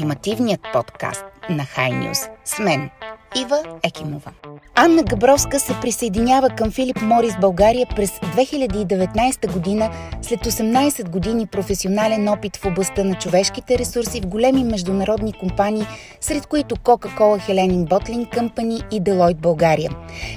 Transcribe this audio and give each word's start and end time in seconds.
ултимативният 0.00 0.60
подкаст 0.72 1.24
на 1.50 1.64
High 1.64 1.92
News 1.92 2.28
с 2.44 2.58
мен, 2.58 2.90
Ива 3.36 3.62
Екимова. 3.82 4.32
Анна 4.74 5.02
Габровска 5.02 5.60
се 5.60 5.74
присъединява 5.80 6.48
към 6.50 6.70
Филип 6.70 7.02
Морис 7.02 7.34
България 7.40 7.86
през 7.96 8.10
2019 8.10 9.52
година 9.52 9.90
след 10.22 10.40
18 10.40 11.08
години 11.08 11.46
професионален 11.46 12.28
опит 12.28 12.56
в 12.56 12.66
областта 12.66 13.04
на 13.04 13.14
човешките 13.14 13.78
ресурси 13.78 14.20
в 14.20 14.26
големи 14.26 14.64
международни 14.64 15.32
компании, 15.32 15.86
сред 16.20 16.46
които 16.46 16.76
Coca-Cola 16.76 17.48
Hellenic 17.48 17.88
Bottling 17.88 18.38
Company 18.38 18.94
и 18.94 19.02
Deloitte 19.02 19.40
България. 19.40 19.90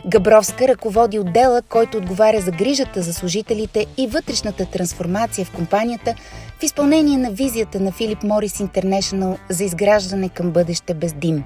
Габровска 0.07 0.67
ръководи 0.67 1.20
отдела, 1.20 1.61
който 1.61 1.98
отговаря 1.98 2.41
за 2.41 2.52
грижата 2.52 3.02
за 3.02 3.13
служителите 3.13 3.85
и 3.98 4.07
вътрешната 4.07 4.66
трансформация 4.66 5.45
в 5.45 5.52
компанията 5.52 6.16
в 6.63 6.66
изпълнение 6.66 7.17
на 7.17 7.31
визията 7.31 7.80
на 7.80 7.91
Филип 7.91 8.23
Морис 8.23 8.59
Интернешнъл 8.59 9.38
за 9.49 9.63
изграждане 9.63 10.30
към 10.30 10.52
бъдеще 10.52 10.94
без 10.94 11.13
дим. 11.13 11.44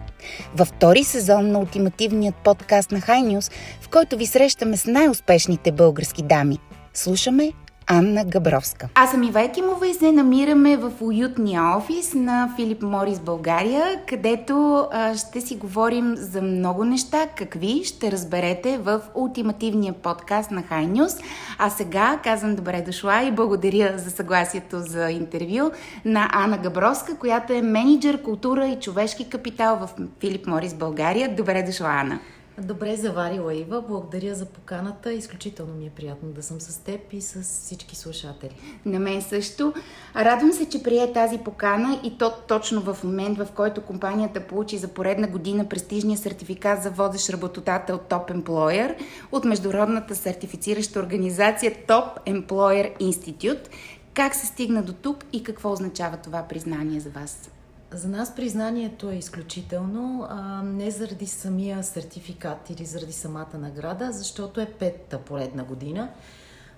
Във 0.56 0.68
втори 0.68 1.04
сезон 1.04 1.52
на 1.52 1.60
ултимативният 1.60 2.36
подкаст 2.36 2.92
на 2.92 3.00
High 3.00 3.52
в 3.82 3.90
който 3.90 4.18
ви 4.18 4.26
срещаме 4.26 4.78
с 4.78 4.86
най-успешните 4.86 5.72
български 5.72 6.24
дами. 6.24 6.58
Слушаме 6.94 7.52
Анна 7.90 8.26
Габровска. 8.26 8.90
Аз 8.96 9.12
съм 9.12 9.24
Ива 9.24 9.42
Екимова 9.42 9.88
и 9.88 9.94
се 9.94 10.12
намираме 10.12 10.78
в 10.78 10.92
уютния 11.02 11.64
офис 11.78 12.14
на 12.14 12.54
Филип 12.56 12.82
Морис 12.82 13.20
България, 13.20 14.02
където 14.08 14.88
а, 14.92 15.18
ще 15.18 15.42
си 15.42 15.56
говорим 15.56 16.16
за 16.16 16.42
много 16.42 16.86
неща. 16.86 17.28
Какви 17.38 17.84
ще 17.84 18.12
разберете 18.12 18.78
в 18.78 19.02
ултимативния 19.16 19.94
подкаст 19.94 20.52
на 20.52 20.64
High 20.64 20.92
News. 20.92 21.24
А 21.58 21.70
сега 21.70 22.20
казвам 22.24 22.56
добре 22.56 22.82
дошла 22.82 23.24
и 23.24 23.32
благодаря 23.32 23.98
за 23.98 24.12
съгласието 24.12 24.80
за 24.80 25.12
интервю 25.12 25.72
на 26.06 26.30
Анна 26.34 26.58
Габровска, 26.58 27.18
която 27.18 27.54
е 27.54 27.62
менеджер 27.62 28.22
култура 28.22 28.68
и 28.68 28.80
човешки 28.80 29.30
капитал 29.30 29.78
в 29.78 29.90
Филип 30.20 30.48
Морис 30.48 30.74
България. 30.74 31.36
Добре 31.36 31.64
дошла, 31.64 31.88
Ана. 31.88 32.20
Добре 32.62 32.96
заварила, 32.96 33.54
Ива. 33.56 33.82
Благодаря 33.82 34.36
за 34.36 34.46
поканата. 34.46 35.14
Изключително 35.14 35.74
ми 35.74 35.86
е 35.86 35.90
приятно 35.90 36.30
да 36.30 36.44
съм 36.44 36.62
с 36.62 36.78
теб 36.78 37.14
и 37.14 37.22
с 37.22 37.42
всички 37.42 37.96
слушатели. 37.96 38.80
На 38.86 39.00
мен 39.00 39.22
също. 39.22 39.74
Радвам 40.16 40.52
се, 40.52 40.70
че 40.70 40.84
прие 40.84 41.14
тази 41.14 41.38
покана 41.38 42.00
и 42.04 42.18
то 42.18 42.34
точно 42.48 42.82
в 42.82 43.04
момент, 43.04 43.38
в 43.38 43.48
който 43.56 43.82
компанията 43.82 44.48
получи 44.48 44.78
за 44.78 44.88
поредна 44.88 45.28
година 45.28 45.70
престижния 45.70 46.18
сертификат 46.18 46.84
за 46.84 46.90
водещ 46.90 47.30
работодател 47.30 48.00
Top 48.10 48.32
Employer 48.32 48.96
от 49.32 49.46
международната 49.46 50.16
сертифицираща 50.16 51.00
организация 51.00 51.72
Top 51.88 52.26
Employer 52.26 52.98
Institute. 53.00 53.68
Как 54.14 54.36
се 54.36 54.46
стигна 54.46 54.84
до 54.84 54.94
тук 54.94 55.18
и 55.34 55.44
какво 55.44 55.72
означава 55.72 56.18
това 56.18 56.44
признание 56.44 57.00
за 57.00 57.10
вас? 57.10 57.50
За 57.92 58.08
нас 58.08 58.36
признанието 58.36 59.10
е 59.10 59.16
изключително, 59.16 60.28
а, 60.30 60.64
не 60.64 60.92
заради 60.92 61.28
самия 61.28 61.84
сертификат 61.84 62.70
или 62.70 62.86
заради 62.86 63.14
самата 63.14 63.58
награда, 63.60 64.12
защото 64.12 64.62
е 64.62 64.66
петта 64.66 65.20
поредна 65.20 65.64
година. 65.64 66.10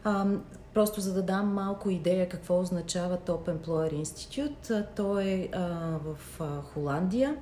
А, 0.04 0.26
просто 0.74 1.02
за 1.02 1.14
да 1.14 1.22
дам 1.22 1.54
малко 1.54 1.90
идея 1.90 2.30
какво 2.30 2.60
означава 2.60 3.18
Top 3.18 3.58
Employer 3.58 4.04
Institute. 4.04 4.86
Той 4.96 5.24
е 5.24 5.50
а, 5.54 5.68
в 6.06 6.42
а, 6.42 6.62
Холандия, 6.62 7.36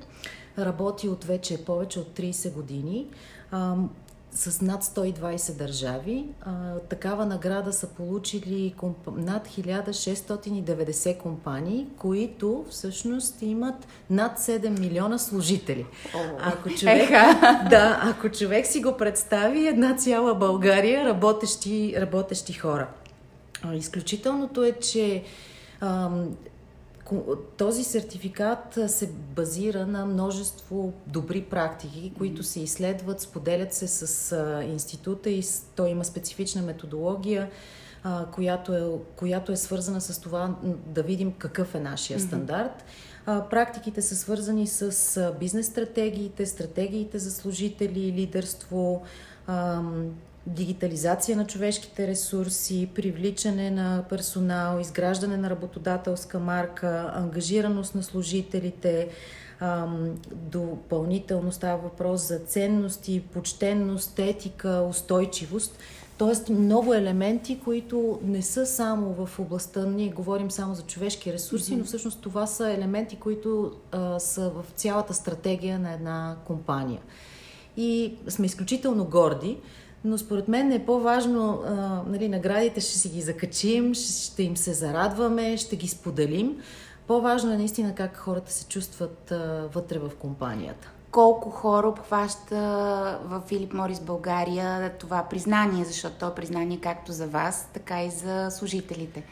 работи 0.60 1.10
от 1.10 1.24
вече 1.24 1.66
повече 1.66 2.00
от 2.00 2.20
30 2.20 2.54
години. 2.54 3.08
А, 3.52 3.76
с 4.38 4.62
над 4.62 4.84
120 4.84 5.54
държави. 5.54 6.26
А, 6.42 6.52
такава 6.90 7.26
награда 7.26 7.74
са 7.74 7.88
получили 7.88 8.74
комп... 8.78 8.98
над 9.16 9.48
1690 9.48 11.18
компании, 11.18 11.88
които 11.98 12.66
всъщност 12.70 13.42
имат 13.42 13.88
над 14.10 14.40
7 14.40 14.80
милиона 14.80 15.18
служители. 15.18 15.86
О, 16.16 16.20
ако, 16.42 16.70
човек, 16.70 17.10
да, 17.70 18.00
ако 18.04 18.30
човек 18.30 18.66
си 18.66 18.82
го 18.82 18.98
представи, 18.98 19.68
една 19.68 19.96
цяла 19.96 20.36
България 20.36 21.06
работещи, 21.06 21.96
работещи 21.98 22.54
хора. 22.54 22.88
А, 23.64 23.76
изключителното 23.76 24.64
е, 24.64 24.72
че 24.72 25.24
този 27.58 27.84
сертификат 27.84 28.80
се 28.88 29.12
базира 29.12 29.88
на 29.88 30.06
множество 30.06 30.94
добри 31.08 31.42
практики, 31.42 32.14
които 32.18 32.44
се 32.44 32.60
изследват, 32.60 33.22
споделят 33.22 33.74
се 33.74 33.88
с 33.88 34.36
института 34.68 35.30
и 35.30 35.44
той 35.76 35.90
има 35.90 36.06
специфична 36.06 36.62
методология, 36.62 37.50
която 38.32 38.74
е, 38.74 38.84
която 39.16 39.52
е 39.52 39.56
свързана 39.56 40.02
с 40.02 40.22
това 40.22 40.56
да 40.86 41.04
видим 41.04 41.32
какъв 41.32 41.76
е 41.76 41.80
нашия 41.80 42.20
стандарт. 42.20 42.86
Практиките 43.26 44.02
са 44.02 44.16
свързани 44.16 44.68
с 44.68 45.34
бизнес 45.40 45.68
стратегиите, 45.68 46.46
стратегиите 46.46 47.20
за 47.20 47.32
служители, 47.32 48.14
лидерство, 48.14 49.04
дигитализация 50.48 51.38
на 51.38 51.48
човешките 51.48 52.08
ресурси, 52.08 52.90
привличане 52.96 53.72
на 53.72 54.04
персонал, 54.10 54.80
изграждане 54.80 55.38
на 55.38 55.50
работодателска 55.50 56.40
марка, 56.40 57.12
ангажираност 57.16 57.96
на 57.96 58.04
служителите, 58.04 59.10
допълнително 60.32 61.52
става 61.52 61.78
въпрос 61.78 62.28
за 62.28 62.40
ценности, 62.40 63.24
почтенност, 63.34 64.20
етика, 64.20 64.86
устойчивост. 64.90 65.80
Тоест 66.18 66.50
много 66.50 66.94
елементи, 66.94 67.60
които 67.60 68.20
не 68.24 68.42
са 68.42 68.66
само 68.66 69.26
в 69.26 69.40
областта, 69.40 69.86
ние 69.86 70.10
говорим 70.10 70.52
само 70.52 70.76
за 70.76 70.82
човешки 70.82 71.34
ресурси, 71.34 71.74
mm-hmm. 71.74 71.78
но 71.78 71.84
всъщност 71.84 72.22
това 72.22 72.48
са 72.48 72.72
елементи, 72.72 73.16
които 73.16 73.72
а, 73.92 74.20
са 74.20 74.50
в 74.50 74.66
цялата 74.76 75.14
стратегия 75.14 75.80
на 75.80 75.94
една 75.94 76.36
компания. 76.46 77.02
И 77.78 78.14
сме 78.28 78.46
изключително 78.46 79.06
горди, 79.06 79.58
но 80.06 80.18
според 80.18 80.48
мен 80.48 80.72
е 80.72 80.86
по-важно, 80.86 81.62
а, 81.66 81.72
нали, 82.08 82.30
наградите 82.30 82.82
ще 82.82 82.98
си 82.98 83.10
ги 83.10 83.22
закачим, 83.22 83.94
ще 83.94 84.44
им 84.44 84.58
се 84.58 84.74
зарадваме, 84.74 85.58
ще 85.58 85.76
ги 85.76 85.88
споделим. 85.88 86.58
По-важно 87.08 87.54
е 87.54 87.58
наистина 87.58 87.96
как 87.96 88.18
хората 88.18 88.52
се 88.52 88.66
чувстват 88.66 89.32
а, 89.32 89.70
вътре 89.74 90.00
в 90.00 90.12
компанията. 90.20 90.92
Колко 91.12 91.50
хора 91.50 91.88
обхваща 91.88 92.56
в 93.26 93.42
Филип 93.48 93.74
Морис 93.74 94.00
България 94.00 94.94
това 95.00 95.24
признание, 95.30 95.86
защото 95.86 96.16
то 96.20 96.28
е 96.28 96.36
признание 96.36 96.80
както 96.82 97.12
за 97.12 97.28
вас, 97.28 97.70
така 97.74 98.04
и 98.04 98.10
за 98.10 98.48
служителите? 98.52 99.24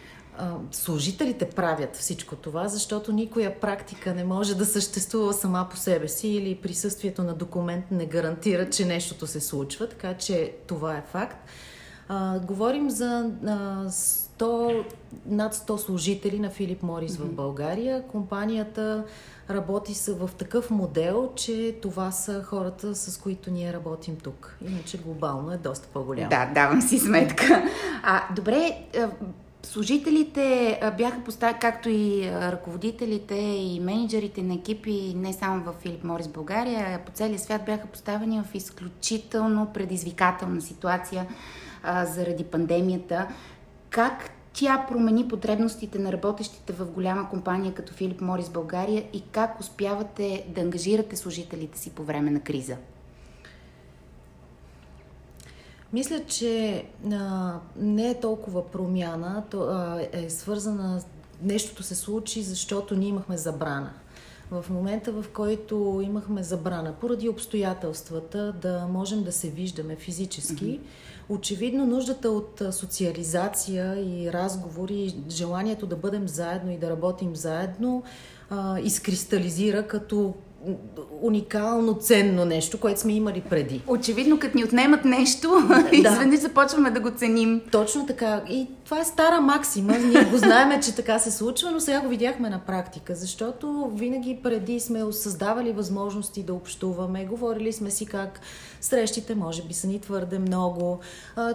Служителите 0.71 1.49
правят 1.49 1.95
всичко 1.95 2.35
това, 2.35 2.67
защото 2.67 3.11
никоя 3.11 3.59
практика 3.59 4.13
не 4.13 4.23
може 4.23 4.55
да 4.55 4.65
съществува 4.65 5.33
сама 5.33 5.67
по 5.71 5.77
себе 5.77 6.07
си 6.07 6.27
или 6.27 6.55
присъствието 6.55 7.23
на 7.23 7.33
документ 7.33 7.85
не 7.91 8.05
гарантира, 8.05 8.69
че 8.69 8.85
нещото 8.85 9.27
се 9.27 9.41
случва, 9.41 9.89
така 9.89 10.13
че 10.13 10.53
това 10.67 10.97
е 10.97 11.03
факт. 11.11 11.37
А, 12.07 12.39
говорим 12.39 12.89
за 12.89 13.31
а, 13.45 13.49
100, 14.39 14.85
над 15.25 15.55
100 15.55 15.77
служители 15.77 16.39
на 16.39 16.49
Филип 16.49 16.83
Морис 16.83 17.17
mm-hmm. 17.17 17.23
в 17.23 17.33
България. 17.33 18.03
Компанията 18.07 19.03
работи 19.49 19.93
в 20.07 20.29
такъв 20.37 20.69
модел, 20.69 21.31
че 21.35 21.75
това 21.81 22.11
са 22.11 22.43
хората, 22.43 22.95
с 22.95 23.17
които 23.17 23.51
ние 23.51 23.73
работим 23.73 24.15
тук. 24.15 24.57
Иначе 24.67 24.97
глобално 24.97 25.51
е 25.51 25.57
доста 25.57 25.87
по-голямо. 25.87 26.29
Да, 26.29 26.51
давам 26.53 26.81
си 26.81 26.99
сметка. 26.99 27.63
А, 28.03 28.23
добре, 28.35 28.87
Служителите 29.65 30.79
бяха 30.97 31.23
поставени, 31.23 31.59
както 31.59 31.89
и 31.89 32.31
ръководителите 32.31 33.35
и 33.35 33.79
менеджерите 33.79 34.41
на 34.43 34.53
екипи, 34.53 35.13
не 35.15 35.33
само 35.33 35.63
в 35.63 35.73
Филип 35.81 36.03
Морис 36.03 36.27
България, 36.27 36.87
а 36.95 37.05
по 37.05 37.11
целия 37.11 37.39
свят 37.39 37.65
бяха 37.65 37.87
поставени 37.87 38.41
в 38.41 38.55
изключително 38.55 39.73
предизвикателна 39.73 40.61
ситуация 40.61 41.27
а, 41.83 42.05
заради 42.05 42.43
пандемията. 42.43 43.27
Как 43.89 44.29
тя 44.53 44.85
промени 44.89 45.27
потребностите 45.27 45.99
на 45.99 46.11
работещите 46.11 46.73
в 46.73 46.85
голяма 46.85 47.29
компания 47.29 47.73
като 47.73 47.93
Филип 47.93 48.21
Морис 48.21 48.49
България 48.49 49.03
и 49.13 49.23
как 49.31 49.59
успявате 49.59 50.45
да 50.55 50.61
ангажирате 50.61 51.15
служителите 51.15 51.79
си 51.79 51.89
по 51.89 52.03
време 52.03 52.31
на 52.31 52.39
криза? 52.39 52.77
Мисля, 55.95 56.21
че 56.27 56.85
а, 57.11 57.53
не 57.77 58.09
е 58.09 58.19
толкова 58.19 58.67
промяна, 58.67 59.43
то 59.51 59.61
а, 59.61 60.01
е 60.11 60.29
свързана, 60.29 61.01
нещото 61.41 61.83
се 61.83 61.95
случи, 61.95 62.41
защото 62.41 62.95
ние 62.95 63.09
имахме 63.09 63.37
забрана. 63.37 63.93
В 64.51 64.65
момента, 64.69 65.11
в 65.11 65.25
който 65.33 66.01
имахме 66.03 66.43
забрана, 66.43 66.93
поради 66.93 67.29
обстоятелствата, 67.29 68.53
да 68.61 68.87
можем 68.91 69.23
да 69.23 69.31
се 69.31 69.49
виждаме 69.49 69.95
физически, 69.95 70.79
mm-hmm. 70.79 70.81
очевидно 71.29 71.85
нуждата 71.85 72.29
от 72.29 72.61
социализация 72.71 73.99
и 73.99 74.33
разговори, 74.33 75.15
желанието 75.29 75.85
да 75.85 75.95
бъдем 75.95 76.27
заедно 76.27 76.71
и 76.71 76.77
да 76.77 76.89
работим 76.89 77.35
заедно, 77.35 78.03
а, 78.49 78.79
изкристализира 78.79 79.87
като 79.87 80.33
уникално, 81.21 81.93
ценно 81.93 82.45
нещо, 82.45 82.79
което 82.79 82.99
сме 82.99 83.13
имали 83.13 83.41
преди. 83.49 83.81
Очевидно, 83.87 84.39
като 84.39 84.57
ни 84.57 84.63
отнемат 84.63 85.05
нещо, 85.05 85.49
да. 85.67 85.89
изведнъж 85.91 86.39
започваме 86.39 86.91
да 86.91 86.99
го 86.99 87.11
ценим. 87.11 87.61
Точно 87.71 88.05
така. 88.05 88.41
И 88.49 88.67
това 88.85 88.99
е 88.99 89.05
стара 89.05 89.41
максима. 89.41 89.97
Ние 89.97 90.23
го 90.23 90.37
знаем, 90.37 90.81
че 90.81 90.95
така 90.95 91.19
се 91.19 91.31
случва, 91.31 91.71
но 91.71 91.79
сега 91.79 92.01
го 92.01 92.07
видяхме 92.07 92.49
на 92.49 92.59
практика, 92.59 93.15
защото 93.15 93.91
винаги 93.95 94.39
преди 94.43 94.79
сме 94.79 95.03
създавали 95.11 95.71
възможности 95.71 96.43
да 96.43 96.53
общуваме, 96.53 97.25
говорили 97.25 97.73
сме 97.73 97.91
си 97.91 98.05
как 98.05 98.39
срещите 98.81 99.35
може 99.35 99.63
би 99.63 99.73
са 99.73 99.87
ни 99.87 99.99
твърде 99.99 100.39
много, 100.39 100.99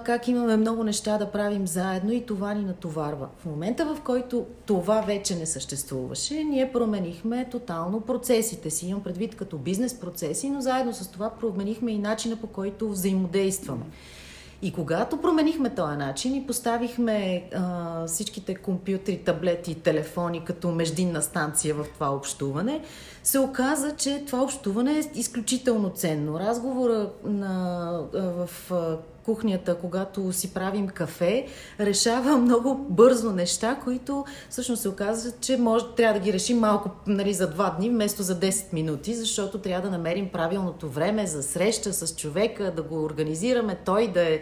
как 0.04 0.28
имаме 0.28 0.56
много 0.56 0.84
неща 0.84 1.18
да 1.18 1.30
правим 1.30 1.66
заедно 1.66 2.12
и 2.12 2.26
това 2.26 2.54
ни 2.54 2.64
натоварва. 2.64 3.28
В 3.38 3.46
момента, 3.46 3.94
в 3.94 4.00
който 4.00 4.46
това 4.66 5.00
вече 5.00 5.36
не 5.36 5.46
съществуваше, 5.46 6.44
ние 6.44 6.72
променихме 6.72 7.48
тотално 7.50 8.00
процесите 8.00 8.70
си. 8.70 8.86
Имам 8.86 8.99
предвид 9.02 9.36
като 9.36 9.58
бизнес 9.58 10.00
процеси, 10.00 10.50
но 10.50 10.60
заедно 10.60 10.94
с 10.94 11.08
това 11.08 11.30
променихме 11.30 11.92
и 11.92 11.98
начина 11.98 12.36
по 12.36 12.46
който 12.46 12.90
взаимодействаме. 12.90 13.84
И 14.62 14.72
когато 14.72 15.16
променихме 15.16 15.74
този 15.74 15.96
начин 15.96 16.34
и 16.34 16.46
поставихме 16.46 17.48
а, 17.54 18.06
всичките 18.06 18.54
компютри, 18.54 19.18
таблети 19.24 19.70
и 19.70 19.74
телефони 19.74 20.44
като 20.44 20.70
междинна 20.70 21.22
станция 21.22 21.74
в 21.74 21.86
това 21.94 22.14
общуване, 22.14 22.80
се 23.22 23.38
оказа, 23.38 23.96
че 23.96 24.24
това 24.26 24.42
общуване 24.42 24.92
е 24.92 25.18
изключително 25.18 25.90
ценно. 25.90 26.40
Разговора 26.40 27.10
на, 27.24 27.92
в 28.12 28.50
кухнята, 29.24 29.78
когато 29.78 30.32
си 30.32 30.54
правим 30.54 30.88
кафе, 30.88 31.46
решава 31.80 32.36
много 32.36 32.86
бързо 32.90 33.32
неща, 33.32 33.78
които 33.84 34.24
всъщност 34.50 34.82
се 34.82 34.88
оказва, 34.88 35.32
че 35.40 35.56
може, 35.56 35.84
трябва 35.96 36.18
да 36.18 36.24
ги 36.24 36.32
решим 36.32 36.58
малко 36.58 36.90
нали, 37.06 37.34
за 37.34 37.50
два 37.50 37.70
дни, 37.70 37.88
вместо 37.88 38.22
за 38.22 38.40
10 38.40 38.72
минути, 38.72 39.14
защото 39.14 39.58
трябва 39.58 39.90
да 39.90 39.96
намерим 39.96 40.28
правилното 40.28 40.88
време 40.88 41.26
за 41.26 41.42
среща 41.42 41.92
с 41.92 42.16
човека, 42.16 42.72
да 42.76 42.82
го 42.82 43.04
организираме, 43.04 43.78
той 43.84 44.12
да 44.12 44.22
е 44.22 44.40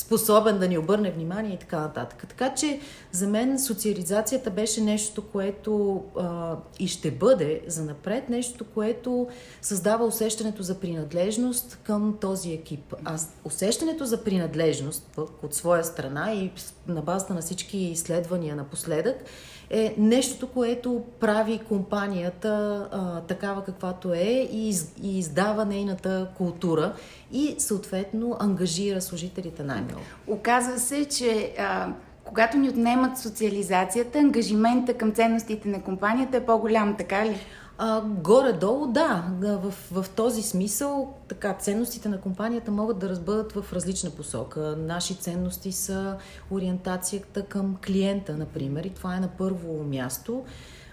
способен 0.00 0.58
да 0.58 0.68
ни 0.68 0.78
обърне 0.78 1.10
внимание 1.10 1.54
и 1.54 1.58
така 1.58 1.80
нататък. 1.80 2.24
Така 2.28 2.54
че 2.54 2.80
за 3.12 3.26
мен 3.26 3.58
социализацията 3.58 4.50
беше 4.50 4.80
нещо, 4.80 5.22
което 5.22 6.02
а, 6.18 6.56
и 6.78 6.88
ще 6.88 7.10
бъде 7.10 7.60
за 7.66 7.84
напред, 7.84 8.28
нещо, 8.28 8.64
което 8.64 9.28
създава 9.62 10.04
усещането 10.04 10.62
за 10.62 10.80
принадлежност 10.80 11.78
към 11.82 12.16
този 12.20 12.52
екип. 12.52 12.94
А 13.04 13.18
усещането 13.44 14.04
за 14.04 14.24
принадлежност 14.24 15.18
от 15.42 15.54
своя 15.54 15.84
страна 15.84 16.32
и 16.32 16.52
на 16.88 17.02
базата 17.02 17.34
на 17.34 17.40
всички 17.40 17.78
изследвания 17.78 18.56
напоследък 18.56 19.24
е 19.70 19.94
нещото, 19.98 20.48
което 20.48 21.02
прави 21.20 21.60
компанията 21.68 22.88
а, 22.92 23.20
такава 23.20 23.64
каквато 23.64 24.14
е 24.14 24.48
и, 24.52 24.68
из, 24.68 24.92
и 25.02 25.18
издава 25.18 25.64
нейната 25.64 26.28
култура 26.36 26.94
и 27.32 27.54
съответно 27.58 28.36
ангажира 28.40 29.00
служителите 29.00 29.62
най-много. 29.62 29.89
Оказва 30.26 30.78
се, 30.78 31.04
че 31.04 31.54
а, 31.58 31.92
когато 32.24 32.56
ни 32.56 32.68
отнемат 32.68 33.18
социализацията, 33.18 34.18
ангажимента 34.18 34.94
към 34.94 35.12
ценностите 35.12 35.68
на 35.68 35.82
компанията 35.82 36.36
е 36.36 36.46
по-голям, 36.46 36.96
така 36.96 37.26
ли? 37.26 37.36
А, 37.78 38.00
горе-долу, 38.00 38.86
да. 38.86 39.24
В, 39.40 39.74
в 39.92 40.06
този 40.10 40.42
смисъл, 40.42 41.14
така, 41.28 41.52
ценностите 41.52 42.08
на 42.08 42.20
компанията 42.20 42.70
могат 42.70 42.98
да 42.98 43.08
разбъдат 43.08 43.52
в 43.52 43.72
различна 43.72 44.10
посока. 44.10 44.76
Наши 44.78 45.14
ценности 45.14 45.72
са 45.72 46.16
ориентацията 46.50 47.42
към 47.42 47.76
клиента, 47.86 48.36
например, 48.36 48.84
и 48.84 48.90
това 48.90 49.16
е 49.16 49.20
на 49.20 49.28
първо 49.28 49.84
място 49.84 50.44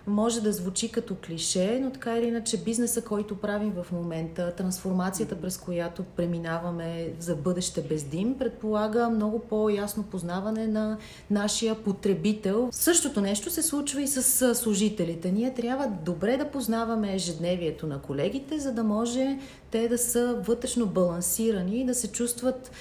може 0.08 0.42
да 0.42 0.54
звучи 0.54 0.92
като 0.92 1.16
клише, 1.26 1.80
но 1.84 1.92
така 1.92 2.18
или 2.18 2.28
иначе 2.28 2.58
бизнеса, 2.58 3.02
който 3.02 3.38
правим 3.38 3.74
в 3.84 3.92
момента, 3.92 4.54
трансформацията, 4.56 5.36
през 5.36 5.58
която 5.58 6.04
преминаваме 6.04 7.14
за 7.20 7.36
бъдеще 7.36 7.82
без 7.82 8.04
дим, 8.04 8.38
предполага 8.38 9.10
много 9.10 9.40
по-ясно 9.40 10.04
познаване 10.04 10.68
на 10.68 10.98
нашия 11.32 11.76
потребител. 11.76 12.70
Същото 12.72 13.22
нещо 13.22 13.50
се 13.50 13.64
случва 13.64 14.02
и 14.02 14.08
с 14.08 14.56
служителите. 14.56 15.32
Ние 15.32 15.54
трябва 15.54 15.88
добре 16.06 16.38
да 16.38 16.52
познаваме 16.52 17.16
ежедневието 17.16 17.88
на 17.88 18.02
колегите, 18.02 18.60
за 18.60 18.72
да 18.72 18.84
може 18.84 19.40
те 19.72 19.88
да 19.88 19.98
са 19.98 20.36
вътрешно 20.48 20.86
балансирани 20.86 21.82
и 21.82 21.86
да 21.86 21.94
се 21.94 22.08
чувстват 22.08 22.72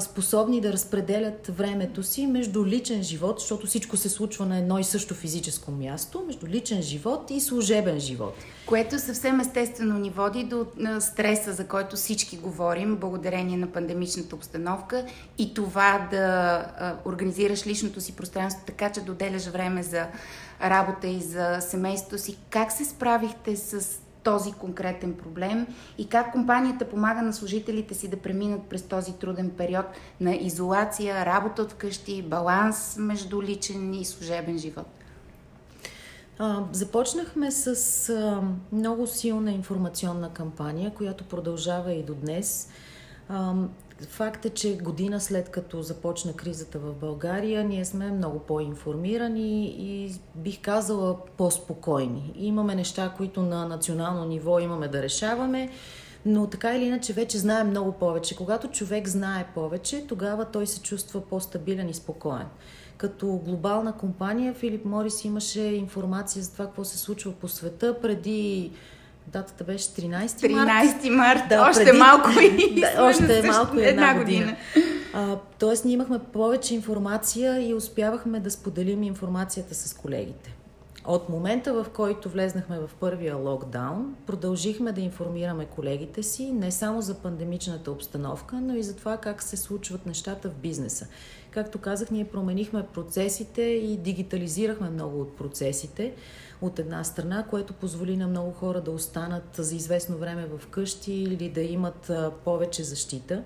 способни 0.00 0.60
да 0.60 0.72
разпределят 0.72 1.46
времето 1.46 2.02
си 2.02 2.26
между 2.26 2.66
личен 2.66 3.02
живот, 3.02 3.40
защото 3.40 3.66
всичко 3.66 3.96
се 3.96 4.08
случва 4.08 4.46
на 4.46 4.58
едно 4.58 4.78
и 4.78 4.84
също 4.84 5.14
физическо 5.14 5.70
място, 5.70 6.24
между 6.26 6.46
личен 6.46 6.82
живот 6.82 7.30
и 7.30 7.40
служебен 7.40 8.00
живот. 8.00 8.34
Което 8.66 8.98
съвсем 8.98 9.40
естествено 9.40 9.98
ни 9.98 10.10
води 10.10 10.44
до 10.44 10.66
стреса, 11.00 11.52
за 11.52 11.66
който 11.66 11.96
всички 11.96 12.36
говорим, 12.36 12.96
благодарение 12.96 13.56
на 13.56 13.66
пандемичната 13.66 14.36
обстановка 14.36 15.06
и 15.38 15.54
това 15.54 16.08
да 16.10 16.66
организираш 17.04 17.66
личното 17.66 18.00
си 18.00 18.16
пространство 18.16 18.62
така, 18.66 18.92
че 18.92 19.00
да 19.00 19.12
отделяш 19.12 19.46
време 19.46 19.82
за 19.82 20.06
работа 20.62 21.06
и 21.06 21.20
за 21.20 21.58
семейството 21.60 22.18
си. 22.18 22.36
Как 22.50 22.72
се 22.72 22.84
справихте 22.84 23.56
с 23.56 23.98
този 24.24 24.52
конкретен 24.52 25.14
проблем 25.14 25.66
и 25.98 26.08
как 26.08 26.32
компанията 26.32 26.88
помага 26.88 27.22
на 27.22 27.32
служителите 27.32 27.94
си 27.94 28.08
да 28.08 28.16
преминат 28.16 28.62
през 28.62 28.82
този 28.82 29.12
труден 29.12 29.50
период 29.50 29.86
на 30.20 30.34
изолация, 30.34 31.26
работа 31.26 31.62
от 31.62 31.72
вкъщи, 31.72 32.22
баланс 32.22 32.96
между 32.98 33.42
личен 33.42 33.94
и 33.94 34.04
служебен 34.04 34.58
живот? 34.58 34.86
Започнахме 36.72 37.50
с 37.50 38.42
много 38.72 39.06
силна 39.06 39.52
информационна 39.52 40.30
кампания, 40.32 40.94
която 40.94 41.24
продължава 41.24 41.92
и 41.92 42.02
до 42.02 42.14
днес. 42.14 42.68
Факт 44.00 44.44
е, 44.44 44.50
че 44.50 44.76
година 44.76 45.20
след 45.20 45.48
като 45.48 45.82
започна 45.82 46.32
кризата 46.32 46.78
в 46.78 46.94
България, 46.94 47.64
ние 47.64 47.84
сме 47.84 48.10
много 48.10 48.38
по-информирани 48.38 49.66
и 49.66 50.14
бих 50.34 50.60
казала 50.60 51.16
по-спокойни. 51.36 52.32
Имаме 52.36 52.74
неща, 52.74 53.14
които 53.16 53.42
на 53.42 53.68
национално 53.68 54.24
ниво 54.24 54.58
имаме 54.58 54.88
да 54.88 55.02
решаваме, 55.02 55.70
но 56.26 56.46
така 56.46 56.76
или 56.76 56.84
иначе 56.84 57.12
вече 57.12 57.38
знаем 57.38 57.68
много 57.68 57.92
повече. 57.92 58.36
Когато 58.36 58.68
човек 58.68 59.08
знае 59.08 59.46
повече, 59.54 60.06
тогава 60.06 60.44
той 60.44 60.66
се 60.66 60.82
чувства 60.82 61.20
по-стабилен 61.20 61.88
и 61.88 61.94
спокоен. 61.94 62.46
Като 62.96 63.26
глобална 63.44 63.92
компания 63.92 64.54
Филип 64.54 64.84
Морис 64.84 65.24
имаше 65.24 65.60
информация 65.60 66.42
за 66.42 66.52
това 66.52 66.64
какво 66.66 66.84
се 66.84 66.98
случва 66.98 67.32
по 67.32 67.48
света 67.48 68.00
преди 68.00 68.72
Датата 69.26 69.64
беше 69.64 69.84
13 69.84 70.48
март. 70.52 70.68
13 70.68 71.08
март, 71.08 71.40
да, 71.48 71.68
още 71.70 71.84
преди... 71.84 71.98
малко 71.98 72.30
и 72.40 72.80
да, 72.80 73.04
още 73.04 73.42
малко 73.42 73.78
и 73.78 73.84
една, 73.84 74.10
една 74.10 74.24
година. 74.24 74.44
година. 74.44 74.56
А, 75.14 75.36
тоест, 75.58 75.84
ние 75.84 75.94
имахме 75.94 76.18
повече 76.18 76.74
информация 76.74 77.68
и 77.68 77.74
успявахме 77.74 78.40
да 78.40 78.50
споделим 78.50 79.02
информацията 79.02 79.74
с 79.74 79.94
колегите. 79.94 80.54
От 81.06 81.28
момента, 81.28 81.72
в 81.72 81.86
който 81.94 82.28
влезнахме 82.28 82.78
в 82.78 82.90
първия 83.00 83.36
локдаун, 83.36 84.14
продължихме 84.26 84.92
да 84.92 85.00
информираме 85.00 85.64
колегите 85.64 86.22
си 86.22 86.52
не 86.52 86.70
само 86.70 87.02
за 87.02 87.14
пандемичната 87.14 87.90
обстановка, 87.90 88.56
но 88.56 88.76
и 88.76 88.82
за 88.82 88.96
това 88.96 89.16
как 89.16 89.42
се 89.42 89.56
случват 89.56 90.06
нещата 90.06 90.48
в 90.50 90.54
бизнеса. 90.54 91.06
Както 91.54 91.78
казах, 91.78 92.10
ние 92.10 92.24
променихме 92.24 92.86
процесите 92.94 93.62
и 93.62 93.96
дигитализирахме 93.96 94.90
много 94.90 95.20
от 95.20 95.36
процесите 95.36 96.14
от 96.62 96.78
една 96.78 97.04
страна, 97.04 97.46
което 97.50 97.72
позволи 97.72 98.16
на 98.16 98.26
много 98.26 98.52
хора 98.52 98.80
да 98.80 98.90
останат 98.90 99.44
за 99.56 99.76
известно 99.76 100.16
време 100.16 100.46
в 100.46 100.66
къщи 100.66 101.12
или 101.12 101.48
да 101.48 101.60
имат 101.60 102.12
повече 102.44 102.82
защита. 102.82 103.44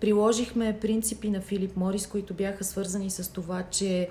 Приложихме 0.00 0.78
принципи 0.80 1.30
на 1.30 1.40
Филип 1.40 1.76
Морис, 1.76 2.06
които 2.06 2.34
бяха 2.34 2.64
свързани 2.64 3.10
с 3.10 3.32
това, 3.32 3.62
че 3.70 4.08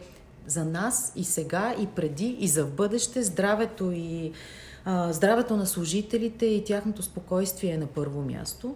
за 0.48 0.66
нас 0.66 1.14
и 1.16 1.24
сега, 1.24 1.76
и 1.80 1.88
преди, 1.88 2.38
и 2.40 2.48
за 2.48 2.66
в 2.66 2.72
бъдеще 2.72 3.24
здравето 3.24 3.92
и 3.92 4.32
а, 4.86 5.14
здравето 5.14 5.58
на 5.58 5.66
служителите 5.66 6.46
и 6.46 6.64
тяхното 6.64 7.04
спокойствие 7.04 7.72
е 7.72 7.78
на 7.78 7.88
първо 7.88 8.22
място. 8.22 8.76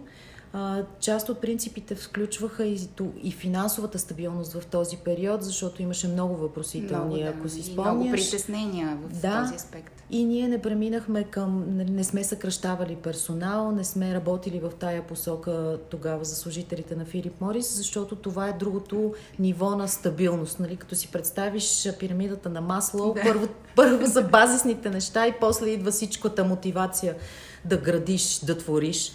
Част 1.00 1.28
от 1.28 1.40
принципите 1.40 1.94
включваха 1.94 2.64
и, 2.64 2.88
и 3.22 3.32
финансовата 3.32 3.98
стабилност 3.98 4.52
в 4.52 4.66
този 4.66 4.96
период, 4.96 5.42
защото 5.42 5.82
имаше 5.82 6.08
много 6.08 6.36
въпросителни, 6.36 7.04
много, 7.04 7.16
да, 7.16 7.38
ако 7.38 7.48
си 7.48 7.62
спомняш. 7.62 7.94
Много 7.94 8.10
притеснения 8.10 8.98
в 9.02 9.20
да, 9.20 9.42
този 9.42 9.54
аспект. 9.54 9.92
И 10.10 10.24
ние 10.24 10.48
не 10.48 10.62
преминахме 10.62 11.24
към, 11.24 11.64
не 11.76 12.04
сме 12.04 12.24
съкръщавали 12.24 12.96
персонал, 12.96 13.72
не 13.72 13.84
сме 13.84 14.14
работили 14.14 14.60
в 14.60 14.70
тая 14.78 15.06
посока 15.06 15.78
тогава 15.90 16.24
за 16.24 16.34
служителите 16.34 16.96
на 16.96 17.04
Филип 17.04 17.40
Морис, 17.40 17.76
защото 17.76 18.16
това 18.16 18.48
е 18.48 18.52
другото 18.52 19.14
ниво 19.38 19.70
на 19.76 19.88
стабилност. 19.88 20.60
Нали? 20.60 20.76
Като 20.76 20.94
си 20.94 21.08
представиш 21.12 21.88
пирамидата 21.98 22.48
на 22.48 22.60
масло, 22.60 23.14
да. 23.14 23.22
първо, 23.22 23.48
първо 23.76 24.06
за 24.06 24.22
базисните 24.22 24.90
неща 24.90 25.26
и 25.26 25.34
после 25.40 25.68
идва 25.68 25.90
всичката 25.90 26.44
мотивация 26.44 27.16
да 27.64 27.76
градиш, 27.76 28.38
да 28.38 28.58
твориш. 28.58 29.12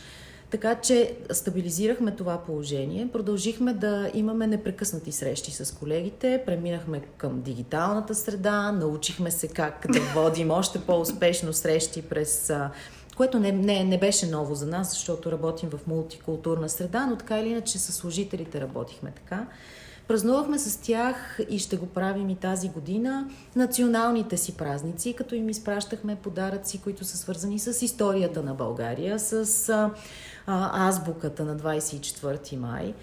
Така 0.51 0.75
че 0.75 1.15
стабилизирахме 1.31 2.11
това 2.11 2.37
положение, 2.37 3.09
продължихме 3.13 3.73
да 3.73 4.11
имаме 4.13 4.47
непрекъснати 4.47 5.11
срещи 5.11 5.51
с 5.51 5.75
колегите, 5.75 6.43
преминахме 6.45 7.01
към 7.17 7.41
дигиталната 7.41 8.15
среда, 8.15 8.71
научихме 8.71 9.31
се 9.31 9.47
как 9.47 9.85
да 9.89 9.99
водим 10.15 10.51
още 10.51 10.79
по-успешно 10.79 11.53
срещи 11.53 12.01
през 12.01 12.53
което 13.17 13.39
не, 13.39 13.51
не, 13.51 13.83
не 13.83 13.99
беше 13.99 14.25
ново 14.25 14.55
за 14.55 14.65
нас, 14.65 14.91
защото 14.91 15.31
работим 15.31 15.69
в 15.69 15.87
мултикултурна 15.87 16.69
среда, 16.69 17.05
но 17.05 17.15
така 17.15 17.39
или 17.39 17.49
иначе 17.49 17.79
с 17.79 17.91
служителите 17.91 18.61
работихме 18.61 19.11
така. 19.11 19.47
Празнувахме 20.07 20.59
с 20.59 20.77
тях 20.77 21.39
и 21.49 21.59
ще 21.59 21.77
го 21.77 21.85
правим 21.85 22.29
и 22.29 22.35
тази 22.35 22.69
година 22.69 23.29
националните 23.55 24.37
си 24.37 24.57
празници, 24.57 25.13
като 25.13 25.35
им 25.35 25.49
изпращахме 25.49 26.15
подаръци, 26.15 26.81
които 26.81 27.05
са 27.05 27.17
свързани 27.17 27.59
с 27.59 27.81
историята 27.81 28.43
на 28.43 28.53
България, 28.53 29.19
с 29.19 29.73
а, 30.47 30.87
азбуката 30.87 31.43
на 31.45 31.57
24 31.57 32.55
май 32.55 32.93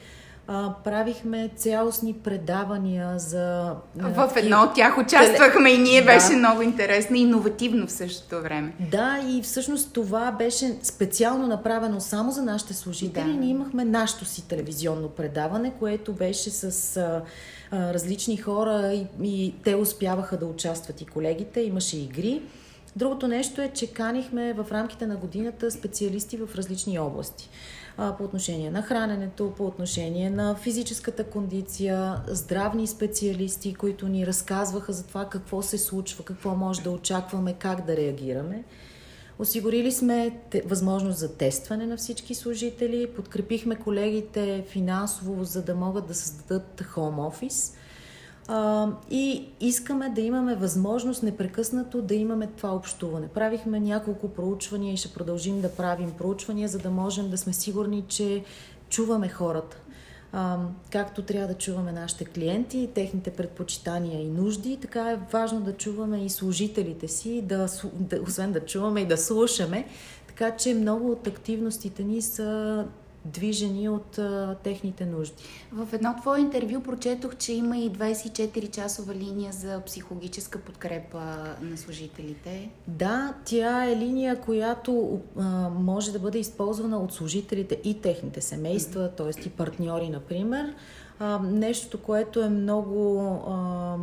а, 0.50 0.75
правихме 0.85 1.50
цялостни 1.57 2.14
предавания 2.14 3.18
за... 3.18 3.75
В 3.97 4.33
едно 4.37 4.62
от 4.62 4.75
тях 4.75 4.99
участвахме 4.99 5.71
и 5.71 5.78
ние, 5.78 6.00
да. 6.00 6.07
беше 6.07 6.37
много 6.37 6.62
интересно 6.62 7.16
и 7.16 7.21
иновативно 7.21 7.87
в 7.87 7.92
същото 7.92 8.42
време. 8.42 8.73
Да, 8.90 9.21
и 9.28 9.42
всъщност 9.42 9.92
това 9.92 10.33
беше 10.33 10.78
специално 10.83 11.47
направено 11.47 12.00
само 12.00 12.33
за 12.33 12.42
нашите 12.42 12.75
служители. 12.75 13.25
Да. 13.25 13.38
Ние 13.38 13.50
имахме 13.50 13.85
нашето 13.85 14.25
си 14.25 14.49
телевизионно 14.49 15.09
предаване, 15.09 15.73
което 15.78 16.12
беше 16.12 16.50
с 16.50 16.97
а, 16.97 17.23
а, 17.71 17.95
различни 17.95 18.37
хора 18.37 18.92
и, 18.92 19.07
и 19.23 19.54
те 19.64 19.75
успяваха 19.75 20.37
да 20.37 20.47
участват 20.47 21.00
и 21.00 21.07
колегите, 21.07 21.61
имаше 21.61 21.99
игри. 21.99 22.42
Другото 22.97 23.28
нещо 23.28 23.62
е, 23.62 23.68
че 23.68 23.92
канихме 23.92 24.52
в 24.52 24.66
рамките 24.73 25.07
на 25.07 25.16
годината 25.16 25.71
специалисти 25.71 26.37
в 26.37 26.49
различни 26.54 26.99
области. 26.99 27.50
По 27.97 28.25
отношение 28.25 28.71
на 28.71 28.83
храненето, 28.83 29.52
по 29.57 29.66
отношение 29.66 30.30
на 30.30 30.54
физическата 30.54 31.25
кондиция, 31.25 32.16
здравни 32.26 32.87
специалисти, 32.87 33.75
които 33.75 34.09
ни 34.09 34.26
разказваха 34.26 34.92
за 34.92 35.07
това 35.07 35.28
какво 35.28 35.62
се 35.62 35.78
случва, 35.78 36.25
какво 36.25 36.54
може 36.54 36.83
да 36.83 36.90
очакваме, 36.90 37.52
как 37.52 37.87
да 37.87 37.97
реагираме. 37.97 38.64
Осигурили 39.38 39.92
сме 39.92 40.38
възможност 40.64 41.18
за 41.18 41.37
тестване 41.37 41.87
на 41.87 41.97
всички 41.97 42.35
служители, 42.35 43.11
подкрепихме 43.16 43.76
колегите 43.76 44.64
финансово, 44.68 45.45
за 45.45 45.62
да 45.62 45.75
могат 45.75 46.07
да 46.07 46.14
създадат 46.14 46.83
хоум 46.83 47.18
офис– 47.18 47.75
а, 48.48 48.88
и 49.10 49.48
искаме 49.60 50.08
да 50.08 50.20
имаме 50.20 50.54
възможност 50.54 51.22
непрекъснато 51.22 52.02
да 52.02 52.14
имаме 52.14 52.46
това 52.46 52.74
общуване. 52.74 53.28
Правихме 53.28 53.80
няколко 53.80 54.28
проучвания 54.28 54.94
и 54.94 54.96
ще 54.96 55.14
продължим 55.14 55.60
да 55.60 55.72
правим 55.72 56.10
проучвания, 56.18 56.68
за 56.68 56.78
да 56.78 56.90
можем 56.90 57.30
да 57.30 57.38
сме 57.38 57.52
сигурни, 57.52 58.04
че 58.08 58.44
чуваме 58.88 59.28
хората. 59.28 59.76
Както 60.90 61.22
трябва 61.22 61.48
да 61.48 61.54
чуваме 61.54 61.92
нашите 61.92 62.24
клиенти, 62.24 62.90
техните 62.94 63.30
предпочитания 63.30 64.22
и 64.22 64.28
нужди, 64.28 64.78
така 64.82 65.10
е 65.10 65.20
важно 65.32 65.60
да 65.60 65.72
чуваме 65.72 66.24
и 66.24 66.28
служителите 66.28 67.08
си, 67.08 67.42
да, 67.42 67.66
да, 67.94 68.22
освен 68.22 68.52
да 68.52 68.60
чуваме 68.60 69.00
и 69.00 69.06
да 69.06 69.16
слушаме. 69.16 69.84
Така 70.26 70.56
че 70.56 70.74
много 70.74 71.10
от 71.10 71.26
активностите 71.26 72.04
ни 72.04 72.22
са 72.22 72.84
движени 73.32 73.88
от 73.88 74.18
а, 74.18 74.56
техните 74.62 75.06
нужди. 75.06 75.42
В 75.73 75.88
едно 75.92 76.14
твое 76.20 76.40
интервю 76.40 76.82
прочетох, 76.82 77.37
че 77.37 77.52
има 77.52 77.78
и 77.78 77.90
24-часова 77.90 79.14
линия 79.14 79.52
за 79.52 79.82
психологическа 79.87 80.58
подкрепа 80.58 81.20
на 81.62 81.76
служителите. 81.76 82.70
Да, 82.88 83.35
тя 83.44 83.90
е 83.90 83.97
линия, 83.97 84.40
която 84.40 85.20
а, 85.38 85.68
може 85.68 86.12
да 86.12 86.18
бъде 86.18 86.38
използвана 86.38 86.99
от 86.99 87.12
служителите 87.12 87.80
и 87.85 88.00
техните 88.00 88.40
семейства, 88.40 89.00
mm-hmm. 89.00 89.16
т.е. 89.16 89.47
и 89.47 89.50
партньори, 89.50 90.08
например. 90.08 90.75
А, 91.18 91.38
нещото, 91.38 91.99
което 91.99 92.42
е 92.42 92.49
много. 92.49 93.20
А, 93.49 93.97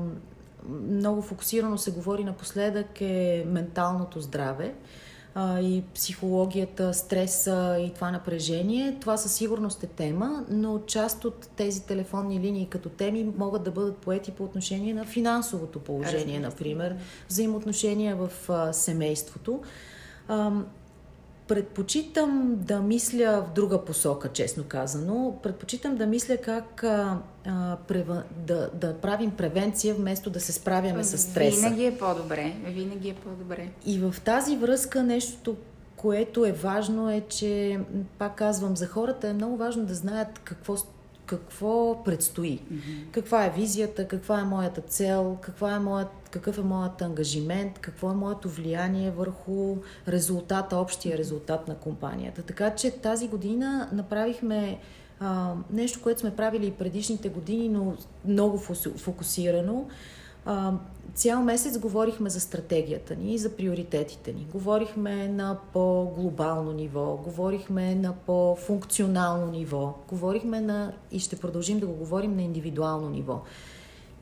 много 0.89 1.22
фокусирано 1.22 1.77
се 1.77 1.91
говори 1.91 2.24
напоследък 2.24 3.01
е 3.01 3.46
менталното 3.48 4.22
здраве 4.22 4.74
а, 5.36 5.60
и 5.60 5.84
психологията, 5.94 6.94
стреса 6.94 7.77
и 7.80 7.94
това 7.94 8.12
напрежение. 8.12 8.98
Това 9.01 9.18
със 9.18 9.34
сигурност 9.34 9.84
е 9.84 9.88
тема, 9.88 10.46
но 10.50 10.80
част 10.80 11.25
от 11.25 11.50
тези 11.56 11.86
телефонни 11.86 12.39
линии 12.39 12.68
като 12.70 12.89
теми 12.89 13.32
могат 13.38 13.63
да 13.63 13.72
бъдат 13.72 13.98
поети 13.98 14.32
по 14.32 14.44
отношение 14.44 14.94
на 14.94 15.06
финансовото 15.06 15.80
положение, 15.80 16.39
например, 16.39 16.96
взаимоотношения 17.30 18.15
в 18.15 18.30
а, 18.50 18.74
семейството. 18.74 19.62
А, 20.27 20.51
Предпочитам 21.47 22.55
да 22.55 22.79
мисля 22.79 23.45
в 23.49 23.53
друга 23.53 23.85
посока, 23.85 24.29
честно 24.33 24.63
казано. 24.67 25.39
Предпочитам 25.43 25.95
да 25.95 26.05
мисля 26.05 26.37
как 26.37 26.83
а, 26.83 27.19
а, 27.45 27.77
прев... 27.87 28.07
да, 28.47 28.69
да 28.73 28.93
правим 28.97 29.31
превенция, 29.31 29.95
вместо 29.95 30.29
да 30.29 30.39
се 30.39 30.51
справяме 30.53 31.03
с 31.03 31.17
стреса. 31.17 31.61
Винаги 31.61 31.85
е 31.85 31.97
по-добре. 31.97 32.55
Винаги 32.65 33.09
е 33.09 33.13
по-добре. 33.13 33.69
И 33.85 33.99
в 33.99 34.15
тази 34.25 34.57
връзка 34.57 35.03
нещо, 35.03 35.55
което 35.95 36.45
е 36.45 36.51
важно 36.51 37.11
е, 37.11 37.21
че, 37.21 37.79
пак 38.17 38.35
казвам, 38.35 38.77
за 38.77 38.87
хората 38.87 39.27
е 39.27 39.33
много 39.33 39.57
важно 39.57 39.85
да 39.85 39.95
знаят 39.95 40.39
какво 40.43 40.75
какво 41.25 42.03
предстои, 42.03 42.60
mm-hmm. 42.60 43.12
каква 43.12 43.46
е 43.46 43.50
визията, 43.50 44.08
каква 44.08 44.39
е 44.39 44.44
моята 44.44 44.82
цел, 44.82 45.38
каква 45.41 45.75
е 45.75 45.79
моят, 45.79 46.08
какъв 46.32 46.58
е 46.58 46.62
моят 46.62 47.01
ангажимент, 47.01 47.79
какво 47.79 48.12
е 48.12 48.15
моето 48.15 48.50
влияние 48.50 49.12
върху 49.12 49.77
резултата, 50.08 50.77
общия 50.77 51.17
резултат 51.17 51.67
на 51.67 51.75
компанията. 51.75 52.41
Така 52.41 52.75
че 52.75 52.91
тази 52.91 53.27
година 53.27 53.89
направихме 53.94 54.79
а, 55.20 55.53
нещо, 55.72 56.01
което 56.01 56.20
сме 56.20 56.36
правили 56.36 56.67
и 56.67 56.72
предишните 56.72 57.29
години, 57.29 57.70
но 57.70 57.96
много 58.25 58.58
фокусирано. 58.98 59.88
А, 60.45 60.73
цял 61.13 61.43
месец 61.43 61.77
говорихме 61.77 62.29
за 62.29 62.39
стратегията 62.39 63.15
ни 63.15 63.33
и 63.33 63.37
за 63.37 63.55
приоритетите 63.55 64.33
ни. 64.33 64.47
Говорихме 64.51 65.27
на 65.27 65.57
по-глобално 65.73 66.71
ниво, 66.71 67.19
говорихме 67.23 67.95
на 67.95 68.13
по-функционално 68.13 69.51
ниво, 69.51 69.93
говорихме 70.07 70.61
на 70.61 70.93
и 71.11 71.19
ще 71.19 71.35
продължим 71.35 71.79
да 71.79 71.87
го 71.87 71.93
говорим 71.93 72.35
на 72.35 72.41
индивидуално 72.41 73.09
ниво. 73.09 73.41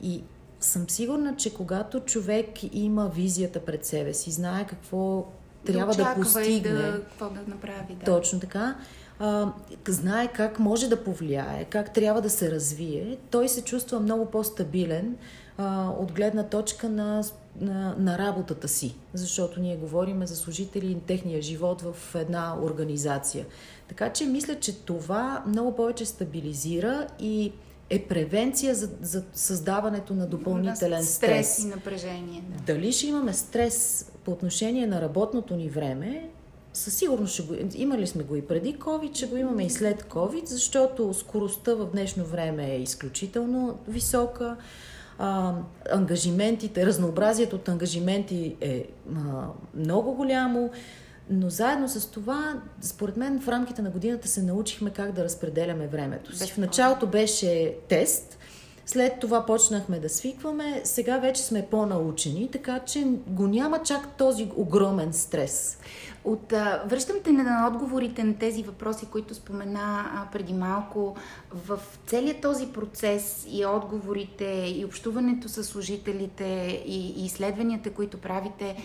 И 0.02 0.22
съм 0.60 0.90
сигурна, 0.90 1.36
че 1.36 1.54
когато 1.54 2.00
човек 2.00 2.74
има 2.74 3.08
визията 3.08 3.60
пред 3.60 3.84
себе 3.84 4.14
си, 4.14 4.30
знае 4.30 4.66
какво 4.66 5.26
трябва 5.66 5.94
да, 5.94 6.04
да 6.04 6.14
постигне. 6.14 6.72
Да, 6.72 7.00
какво 7.04 7.28
да 7.28 7.40
направи. 7.46 7.94
Да. 7.94 8.04
Точно 8.04 8.40
така. 8.40 8.76
А, 9.18 9.52
знае 9.88 10.32
как 10.32 10.58
може 10.58 10.88
да 10.88 11.04
повлияе, 11.04 11.64
как 11.64 11.94
трябва 11.94 12.22
да 12.22 12.30
се 12.30 12.50
развие, 12.50 13.18
той 13.30 13.48
се 13.48 13.64
чувства 13.64 14.00
много 14.00 14.26
по-стабилен, 14.26 15.16
а, 15.58 15.88
от 15.98 16.12
гледна 16.12 16.42
точка 16.42 16.88
на, 16.88 17.24
на, 17.60 17.94
на 17.98 18.18
работата 18.18 18.68
си, 18.68 18.94
защото 19.14 19.60
ние 19.60 19.76
говорим 19.76 20.26
за 20.26 20.36
служители 20.36 20.90
и 20.90 21.00
техния 21.00 21.42
живот 21.42 21.82
в 21.82 22.14
една 22.14 22.56
организация. 22.62 23.46
Така 23.88 24.12
че 24.12 24.26
мисля, 24.26 24.60
че 24.60 24.78
това 24.84 25.44
много 25.46 25.76
повече 25.76 26.06
стабилизира 26.06 27.06
и 27.18 27.52
е 27.90 28.02
превенция 28.02 28.74
за, 28.74 28.90
за 29.00 29.24
създаването 29.32 30.14
на 30.14 30.26
допълнителен 30.26 31.04
стрес. 31.04 31.54
Стрес 31.54 31.58
и 31.58 31.66
напрежение. 31.66 32.44
Да. 32.48 32.74
Дали 32.74 32.92
ще 32.92 33.06
имаме 33.06 33.32
стрес 33.32 34.06
по 34.24 34.30
отношение 34.30 34.86
на 34.86 35.00
работното 35.00 35.56
ни 35.56 35.68
време, 35.68 36.30
със 36.72 36.94
сигурност 36.94 37.34
ще 37.34 37.42
го, 37.42 37.54
имали 37.74 38.06
сме 38.06 38.22
го 38.22 38.36
и 38.36 38.42
преди 38.42 38.78
COVID, 38.78 39.16
ще 39.16 39.26
го 39.26 39.36
имаме 39.36 39.64
и 39.64 39.70
след 39.70 40.02
COVID, 40.02 40.44
защото 40.44 41.14
скоростта 41.14 41.74
в 41.74 41.86
днешно 41.86 42.24
време 42.24 42.74
е 42.74 42.82
изключително 42.82 43.78
висока 43.88 44.56
а, 45.18 45.54
ангажиментите, 45.92 46.86
разнообразието 46.86 47.56
от 47.56 47.68
ангажименти 47.68 48.56
е 48.60 48.86
а, 49.16 49.46
много 49.74 50.14
голямо, 50.14 50.70
но 51.30 51.50
заедно 51.50 51.88
с 51.88 52.10
това, 52.10 52.62
според 52.80 53.16
мен, 53.16 53.40
в 53.40 53.48
рамките 53.48 53.82
на 53.82 53.90
годината 53.90 54.28
се 54.28 54.42
научихме 54.42 54.90
как 54.90 55.12
да 55.12 55.24
разпределяме 55.24 55.86
времето 55.86 56.36
си. 56.36 56.52
В 56.52 56.58
началото 56.58 57.06
беше 57.06 57.74
тест, 57.88 58.38
след 58.86 59.20
това 59.20 59.46
почнахме 59.46 59.98
да 59.98 60.08
свикваме, 60.08 60.80
сега 60.84 61.18
вече 61.18 61.42
сме 61.42 61.66
по-научени, 61.70 62.50
така 62.50 62.78
че 62.78 63.04
го 63.26 63.46
няма 63.46 63.82
чак 63.82 64.16
този 64.16 64.50
огромен 64.56 65.12
стрес. 65.12 65.78
От, 66.24 66.52
а, 66.52 66.82
връщам 66.86 67.16
те 67.24 67.32
на 67.32 67.70
отговорите 67.72 68.24
на 68.24 68.34
тези 68.34 68.62
въпроси, 68.62 69.06
които 69.06 69.34
спомена 69.34 70.10
а, 70.14 70.30
преди 70.32 70.52
малко. 70.52 71.16
В 71.50 71.80
целият 72.06 72.40
този 72.40 72.66
процес 72.66 73.46
и 73.50 73.66
отговорите, 73.66 74.44
и 74.76 74.84
общуването 74.84 75.48
с 75.48 75.64
служителите, 75.64 76.44
и, 76.86 77.22
и 77.22 77.24
изследванията, 77.24 77.90
които 77.90 78.18
правите, 78.18 78.76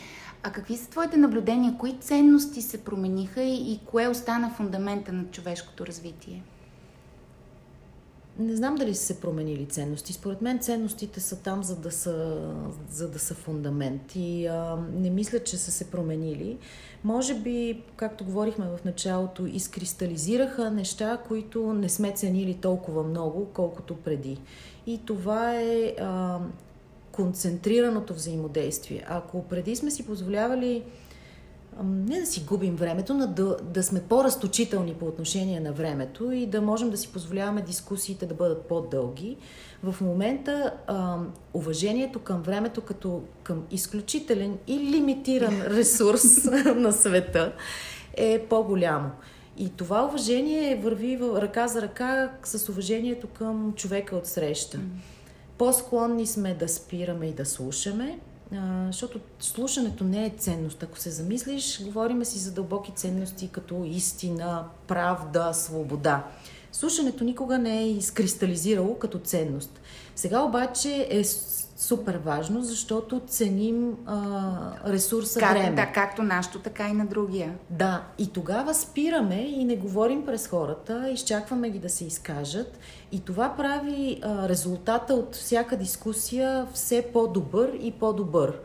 а 0.44 0.52
какви 0.52 0.78
са 0.78 0.90
твоите 0.90 1.18
наблюдения? 1.18 1.76
Кои 1.80 1.98
ценности 2.00 2.62
се 2.62 2.84
промениха 2.84 3.42
и, 3.42 3.72
и 3.74 3.80
кое 3.86 4.08
остана 4.08 4.54
фундамента 4.58 5.14
на 5.14 5.24
човешкото 5.32 5.86
развитие? 5.86 6.44
Не 8.40 8.56
знам 8.56 8.76
дали 8.76 8.96
са 8.96 9.06
се 9.06 9.20
променили 9.20 9.66
ценности. 9.66 10.14
Според 10.14 10.42
мен 10.42 10.60
ценностите 10.60 11.20
са 11.20 11.36
там, 11.40 11.64
за 11.64 11.76
да 11.76 11.92
са, 11.92 12.38
за 12.90 13.10
да 13.10 13.20
са 13.20 13.34
фундамент. 13.34 14.16
И 14.16 14.48
а, 14.48 14.78
не 14.94 15.10
мисля, 15.10 15.40
че 15.40 15.58
са 15.58 15.72
се 15.72 15.92
променили. 15.92 16.58
Може 17.04 17.36
би, 17.36 17.84
както 17.96 18.26
говорихме 18.26 18.66
в 18.66 18.86
началото, 18.86 19.46
изкристализираха 19.46 20.72
неща, 20.72 21.18
които 21.28 21.74
не 21.74 21.90
сме 21.90 22.12
ценили 22.12 22.54
толкова 22.54 23.04
много, 23.04 23.48
колкото 23.54 23.96
преди. 23.96 24.38
И 24.88 25.00
това 25.06 25.56
е 25.56 25.96
а, 26.00 26.40
концентрираното 27.12 28.14
взаимодействие. 28.14 29.06
Ако 29.08 29.44
преди 29.44 29.76
сме 29.76 29.92
си 29.92 30.06
позволявали 30.06 30.84
не 31.84 32.20
да 32.20 32.26
си 32.26 32.44
губим 32.48 32.76
времето, 32.76 33.14
но 33.14 33.28
да, 33.28 33.58
да 33.64 33.84
сме 33.84 34.02
по-разточителни 34.02 34.94
по 34.94 35.06
отношение 35.06 35.60
на 35.60 35.72
времето 35.72 36.32
и 36.32 36.46
да 36.46 36.62
можем 36.62 36.90
да 36.90 36.98
си 36.98 37.08
позволяваме 37.08 37.62
дискусиите 37.62 38.26
да 38.26 38.34
бъдат 38.34 38.66
по-дълги. 38.66 39.38
В 39.84 40.02
момента 40.02 40.74
а, 40.88 41.18
уважението 41.54 42.20
към 42.20 42.42
времето 42.42 42.82
като 42.82 43.24
към 43.44 43.64
изключителен 43.72 44.58
и 44.68 44.80
лимитиран 44.80 45.62
ресурс 45.68 46.46
на 46.76 46.94
света 46.94 47.54
е 48.18 48.46
по-голямо. 48.50 49.12
И 49.58 49.70
това 49.70 50.06
уважение 50.06 50.76
върви 50.76 51.20
ръка 51.20 51.68
за 51.68 51.82
ръка 51.82 52.32
с 52.44 52.70
уважението 52.70 53.28
към 53.28 53.74
човека 53.76 54.16
от 54.16 54.28
среща. 54.28 54.80
По-склонни 55.58 56.28
сме 56.28 56.54
да 56.54 56.68
спираме 56.68 57.26
и 57.26 57.34
да 57.34 57.46
слушаме, 57.46 58.20
защото 58.88 59.20
слушането 59.40 60.04
не 60.04 60.26
е 60.26 60.30
ценност. 60.30 60.84
Ако 60.84 61.00
се 61.00 61.10
замислиш, 61.10 61.84
говориме 61.84 62.26
си 62.26 62.40
за 62.40 62.52
дълбоки 62.52 62.92
ценности 62.96 63.48
като 63.48 63.84
истина, 63.86 64.66
правда, 64.88 65.54
свобода. 65.54 66.24
Слушането 66.72 67.24
никога 67.24 67.58
не 67.58 67.80
е 67.80 67.90
изкристализирало 67.90 68.96
като 68.96 69.20
ценност. 69.20 69.82
Сега 70.16 70.42
обаче 70.42 71.08
е 71.10 71.24
супер 71.80 72.20
важно, 72.26 72.62
защото 72.62 73.22
ценим 73.28 73.98
а, 74.06 74.92
ресурса 74.92 75.40
как, 75.40 75.52
време. 75.52 75.76
Да, 75.76 75.86
както 75.86 76.24
нашето, 76.24 76.60
така 76.60 76.88
и 76.88 76.94
на 76.94 77.06
другия. 77.06 77.56
Да, 77.70 78.04
и 78.18 78.28
тогава 78.28 78.74
спираме 78.74 79.36
и 79.36 79.66
не 79.66 79.76
говорим 79.76 80.26
през 80.26 80.48
хората, 80.48 81.10
изчакваме 81.10 81.70
ги 81.70 81.80
да 81.80 81.90
се 81.90 82.06
изкажат 82.06 82.80
и 83.12 83.20
това 83.20 83.54
прави 83.58 84.20
а, 84.22 84.50
резултата 84.50 85.14
от 85.14 85.36
всяка 85.36 85.78
дискусия 85.78 86.68
все 86.74 87.02
по-добър 87.14 87.74
и 87.82 87.92
по-добър. 87.92 88.60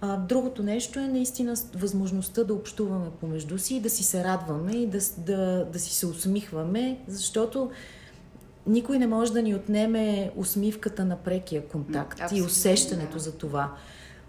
А, 0.00 0.16
другото 0.16 0.62
нещо 0.62 0.98
е 0.98 1.08
наистина 1.08 1.54
възможността 1.74 2.44
да 2.44 2.54
общуваме 2.54 3.10
помежду 3.20 3.58
си 3.58 3.76
и 3.76 3.80
да 3.80 3.90
си 3.90 4.04
се 4.04 4.24
радваме 4.24 4.72
и 4.72 4.86
да, 4.86 4.98
да, 5.18 5.64
да 5.72 5.78
си 5.78 5.94
се 5.94 6.06
усмихваме, 6.06 6.98
защото 7.08 7.70
никой 8.66 8.98
не 8.98 9.06
може 9.06 9.32
да 9.32 9.42
ни 9.42 9.54
отнеме 9.54 10.30
усмивката 10.36 11.04
на 11.04 11.16
прекия 11.16 11.68
контакт 11.68 12.20
Абсолютно, 12.20 12.46
и 12.46 12.46
усещането 12.46 13.12
да. 13.12 13.18
за 13.18 13.32
това. 13.32 13.72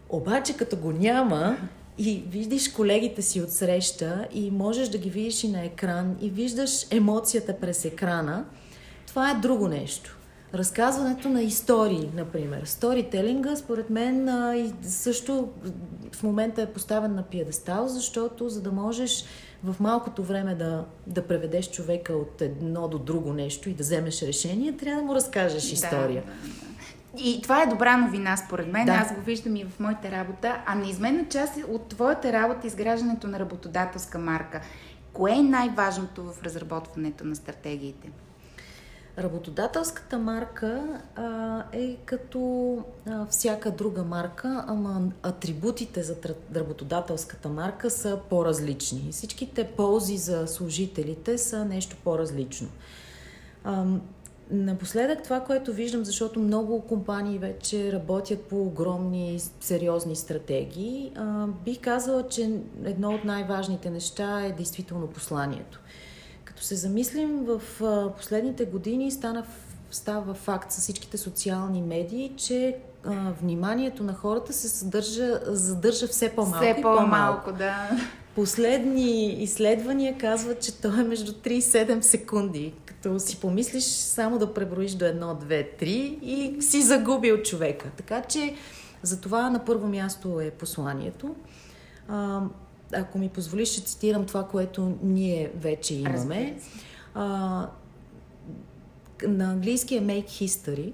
Обаче, 0.09 0.57
като 0.57 0.77
го 0.77 0.91
няма 0.91 1.57
и 1.97 2.23
виждаш 2.29 2.67
колегите 2.67 3.21
си 3.21 3.41
от 3.41 3.51
среща 3.51 4.27
и 4.33 4.51
можеш 4.51 4.89
да 4.89 4.97
ги 4.97 5.09
видиш 5.09 5.43
и 5.43 5.51
на 5.51 5.65
екран 5.65 6.15
и 6.21 6.29
виждаш 6.29 6.87
емоцията 6.91 7.59
през 7.59 7.85
екрана, 7.85 8.45
това 9.07 9.31
е 9.31 9.35
друго 9.35 9.67
нещо. 9.67 10.16
Разказването 10.53 11.29
на 11.29 11.41
истории, 11.41 12.09
например. 12.15 12.61
Сторителинга, 12.65 13.55
според 13.55 13.89
мен, 13.89 14.29
също 14.81 15.49
в 16.11 16.23
момента 16.23 16.61
е 16.61 16.73
поставен 16.73 17.15
на 17.15 17.23
пиедестал, 17.23 17.87
защото 17.87 18.49
за 18.49 18.61
да 18.61 18.71
можеш 18.71 19.25
в 19.63 19.75
малкото 19.79 20.23
време 20.23 20.55
да, 20.55 20.85
да 21.07 21.27
преведеш 21.27 21.71
човека 21.71 22.13
от 22.13 22.41
едно 22.41 22.87
до 22.87 22.99
друго 22.99 23.33
нещо 23.33 23.69
и 23.69 23.73
да 23.73 23.83
вземеш 23.83 24.21
решение, 24.21 24.77
трябва 24.77 25.01
да 25.01 25.07
му 25.07 25.15
разкажеш 25.15 25.71
история. 25.71 26.23
Да, 26.25 26.31
да, 26.31 26.49
да. 26.49 26.67
И 27.23 27.41
това 27.41 27.63
е 27.63 27.67
добра 27.67 27.97
новина, 27.97 28.37
според 28.37 28.67
мен. 28.67 28.85
Да. 28.85 28.91
Аз 28.91 29.13
го 29.13 29.21
виждам 29.21 29.55
и 29.55 29.65
в 29.65 29.79
моята 29.79 30.11
работа. 30.11 30.61
А 30.65 30.75
неизменна 30.75 31.25
част 31.29 31.53
от 31.69 31.87
твоята 31.87 32.33
работа 32.33 32.59
е 32.63 32.67
изграждането 32.67 33.27
на 33.27 33.39
работодателска 33.39 34.17
марка. 34.17 34.61
Кое 35.13 35.31
е 35.31 35.41
най-важното 35.41 36.23
в 36.23 36.43
разработването 36.43 37.25
на 37.25 37.35
стратегиите? 37.35 38.09
Работодателската 39.17 40.17
марка 40.17 41.01
а, 41.15 41.63
е 41.71 41.95
като 42.05 42.77
а, 43.05 43.25
всяка 43.25 43.71
друга 43.71 44.03
марка, 44.03 44.65
ама 44.67 45.01
атрибутите 45.23 46.03
за 46.03 46.15
работодателската 46.55 47.49
марка 47.49 47.89
са 47.89 48.19
по-различни. 48.29 49.09
Всичките 49.11 49.63
ползи 49.63 50.17
за 50.17 50.47
служителите 50.47 51.37
са 51.37 51.65
нещо 51.65 51.95
по-различно. 52.03 52.67
А, 53.63 53.85
напоследък 54.51 55.23
това, 55.23 55.39
което 55.39 55.73
виждам, 55.73 56.05
защото 56.05 56.39
много 56.39 56.81
компании 56.81 57.37
вече 57.37 57.91
работят 57.91 58.41
по 58.41 58.61
огромни, 58.61 59.39
сериозни 59.59 60.15
стратегии, 60.15 61.11
бих 61.65 61.81
казала, 61.81 62.27
че 62.27 62.59
едно 62.85 63.09
от 63.09 63.23
най-важните 63.23 63.89
неща 63.89 64.45
е 64.45 64.51
действително 64.51 65.07
посланието. 65.07 65.79
Като 66.57 66.65
се 66.65 66.75
замислим 66.75 67.45
в 67.45 67.61
последните 68.17 68.65
години 68.65 69.11
стана, 69.11 69.45
става 69.91 70.33
факт 70.33 70.71
с 70.71 70.81
всичките 70.81 71.17
социални 71.17 71.81
медии, 71.81 72.33
че 72.37 72.77
а, 73.05 73.31
вниманието 73.41 74.03
на 74.03 74.13
хората 74.13 74.53
се 74.53 74.69
съдържа, 74.69 75.39
задържа 75.45 76.07
все 76.07 76.29
по-малко 76.29 76.63
все 76.63 76.81
по-малко, 76.81 77.51
да. 77.53 77.89
Последни 78.35 79.33
изследвания 79.43 80.17
казват, 80.17 80.61
че 80.61 80.81
то 80.81 80.87
е 80.87 81.03
между 81.03 81.31
3 81.31 81.47
и 81.47 81.61
7 81.61 82.01
секунди. 82.01 82.73
Като 82.85 83.19
си 83.19 83.39
помислиш 83.39 83.83
само 83.83 84.39
да 84.39 84.53
преброиш 84.53 84.91
до 84.91 85.05
1, 85.05 85.19
2, 85.19 85.81
3 85.81 85.83
и 86.21 86.61
си 86.61 86.81
загубил 86.81 87.41
човека. 87.41 87.89
Така 87.97 88.21
че 88.21 88.55
за 89.01 89.21
това 89.21 89.49
на 89.49 89.65
първо 89.65 89.87
място 89.87 90.39
е 90.39 90.51
посланието. 90.51 91.35
Ако 92.93 93.17
ми 93.17 93.29
позволиш, 93.29 93.69
ще 93.69 93.81
цитирам 93.81 94.25
това, 94.25 94.43
което 94.43 94.97
ние 95.03 95.51
вече 95.55 95.95
имаме. 95.95 96.57
А, 97.13 97.25
на 99.27 99.51
английски 99.51 99.95
е 99.95 100.01
Make 100.01 100.27
History. 100.27 100.93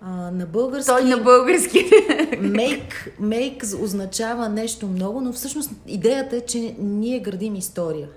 А, 0.00 0.30
на 0.30 0.46
български... 0.46 0.88
Той 0.88 1.04
на 1.04 1.16
български. 1.16 1.78
make, 2.32 3.20
make 3.20 3.82
означава 3.82 4.48
нещо 4.48 4.86
много, 4.86 5.20
но 5.20 5.32
всъщност 5.32 5.70
идеята 5.86 6.36
е, 6.36 6.40
че 6.40 6.76
ние 6.78 7.20
градим 7.20 7.54
история. 7.54 8.08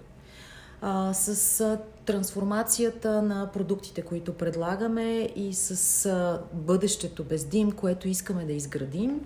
А, 0.81 1.13
с 1.13 1.61
а, 1.61 1.79
трансформацията 2.05 3.21
на 3.21 3.49
продуктите, 3.53 4.01
които 4.01 4.33
предлагаме 4.33 5.29
и 5.35 5.53
с 5.53 6.05
а, 6.05 6.41
бъдещето 6.53 7.23
без 7.23 7.43
дим, 7.43 7.71
което 7.71 8.07
искаме 8.07 8.45
да 8.45 8.53
изградим, 8.53 9.21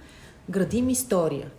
градим 0.50 0.90
история. 0.90 1.52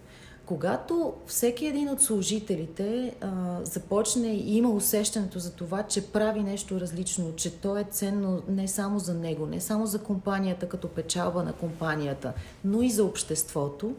Когато 0.51 1.15
всеки 1.27 1.67
един 1.67 1.89
от 1.89 2.01
служителите 2.01 3.15
а, 3.21 3.29
започне 3.65 4.29
и 4.29 4.57
има 4.57 4.71
усещането 4.71 5.39
за 5.39 5.53
това, 5.53 5.83
че 5.83 6.07
прави 6.07 6.43
нещо 6.43 6.81
различно, 6.81 7.33
че 7.37 7.61
то 7.61 7.77
е 7.77 7.85
ценно 7.91 8.43
не 8.49 8.69
само 8.69 8.99
за 8.99 9.15
него, 9.15 9.47
не 9.47 9.61
само 9.61 9.87
за 9.87 10.03
компанията 10.03 10.69
като 10.69 10.89
печалба 10.89 11.43
на 11.43 11.53
компанията, 11.53 12.33
но 12.65 12.83
и 12.83 12.91
за 12.91 13.05
обществото, 13.05 13.95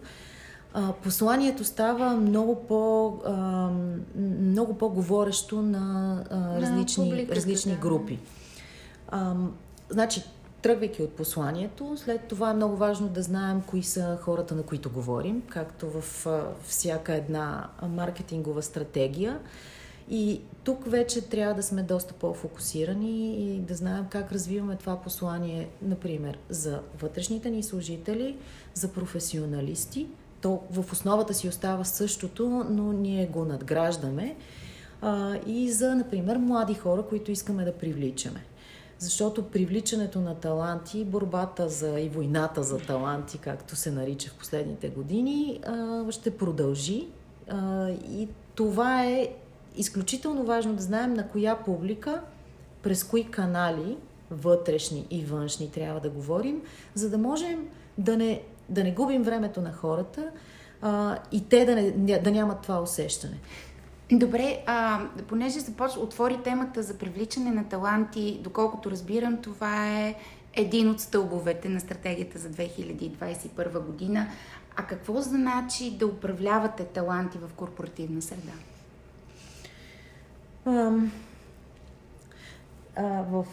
а, 0.73 0.93
посланието 0.93 1.63
става 1.63 2.09
много, 2.15 2.55
по, 2.55 3.07
а, 3.25 3.69
много 4.41 4.77
по-говорещо 4.77 5.61
на 5.61 6.17
а, 6.29 6.61
различни, 6.61 7.27
различни 7.29 7.75
групи. 7.75 8.19
А, 9.07 9.35
значи, 9.89 10.23
тръгвайки 10.61 11.03
от 11.03 11.13
посланието, 11.13 11.97
след 11.97 12.21
това 12.27 12.51
е 12.51 12.53
много 12.53 12.75
важно 12.75 13.07
да 13.07 13.21
знаем 13.21 13.61
кои 13.61 13.83
са 13.83 14.17
хората, 14.21 14.55
на 14.55 14.63
които 14.63 14.89
говорим, 14.89 15.43
както 15.49 15.89
в 15.89 16.27
всяка 16.63 17.13
една 17.13 17.69
маркетингова 17.89 18.61
стратегия. 18.61 19.39
И 20.09 20.41
тук 20.63 20.91
вече 20.91 21.21
трябва 21.21 21.53
да 21.53 21.63
сме 21.63 21.83
доста 21.83 22.13
по-фокусирани 22.13 23.35
и 23.35 23.59
да 23.59 23.75
знаем 23.75 24.05
как 24.09 24.31
развиваме 24.31 24.75
това 24.75 25.01
послание, 25.01 25.69
например, 25.81 26.37
за 26.49 26.81
вътрешните 27.01 27.49
ни 27.49 27.63
служители, 27.63 28.37
за 28.73 28.87
професионалисти. 28.87 30.07
То 30.41 30.61
в 30.71 30.91
основата 30.91 31.33
си 31.33 31.47
остава 31.47 31.83
същото, 31.83 32.65
но 32.69 32.93
ние 32.93 33.27
го 33.27 33.45
надграждаме. 33.45 34.35
И 35.47 35.71
за, 35.71 35.95
например, 35.95 36.37
млади 36.37 36.73
хора, 36.73 37.03
които 37.09 37.31
искаме 37.31 37.65
да 37.65 37.73
привличаме 37.73 38.45
защото 39.01 39.43
привличането 39.43 40.21
на 40.21 40.35
таланти, 40.35 41.05
борбата 41.05 41.69
за 41.69 41.99
и 41.99 42.09
войната 42.09 42.63
за 42.63 42.77
таланти, 42.77 43.37
както 43.37 43.75
се 43.75 43.91
нарича 43.91 44.29
в 44.29 44.33
последните 44.33 44.89
години, 44.89 45.61
ще 46.09 46.37
продължи. 46.37 47.07
И 48.11 48.27
това 48.55 49.05
е 49.05 49.29
изключително 49.75 50.43
важно 50.43 50.73
да 50.73 50.83
знаем 50.83 51.13
на 51.13 51.27
коя 51.27 51.55
публика, 51.55 52.21
през 52.83 53.03
кои 53.03 53.31
канали, 53.31 53.97
вътрешни 54.31 55.07
и 55.09 55.25
външни, 55.25 55.71
трябва 55.71 55.99
да 55.99 56.09
говорим, 56.09 56.61
за 56.93 57.09
да 57.09 57.17
можем 57.17 57.67
да 57.97 58.17
не, 58.17 58.41
да 58.69 58.83
не 58.83 58.91
губим 58.91 59.23
времето 59.23 59.61
на 59.61 59.73
хората 59.73 60.31
и 61.31 61.49
те 61.49 61.65
да, 61.65 61.75
не, 61.75 62.19
да 62.19 62.31
нямат 62.31 62.61
това 62.61 62.81
усещане. 62.81 63.39
Добре, 64.11 64.63
а, 64.65 65.01
понеже 65.27 65.59
започ... 65.59 65.97
отвори 65.97 66.37
темата 66.43 66.83
за 66.83 66.97
привличане 66.97 67.51
на 67.51 67.63
таланти, 67.69 68.39
доколкото 68.43 68.91
разбирам, 68.91 69.41
това 69.41 69.99
е 69.99 70.15
един 70.53 70.89
от 70.89 70.99
стълбовете 70.99 71.69
на 71.69 71.79
стратегията 71.79 72.39
за 72.39 72.49
2021 72.49 73.79
година. 73.85 74.27
А 74.75 74.83
какво 74.83 75.21
значи 75.21 75.97
да 75.97 76.07
управлявате 76.07 76.83
таланти 76.83 77.37
в 77.37 77.53
корпоративна 77.55 78.21
среда? 78.21 78.51
А, 80.65 80.91
в 83.23 83.45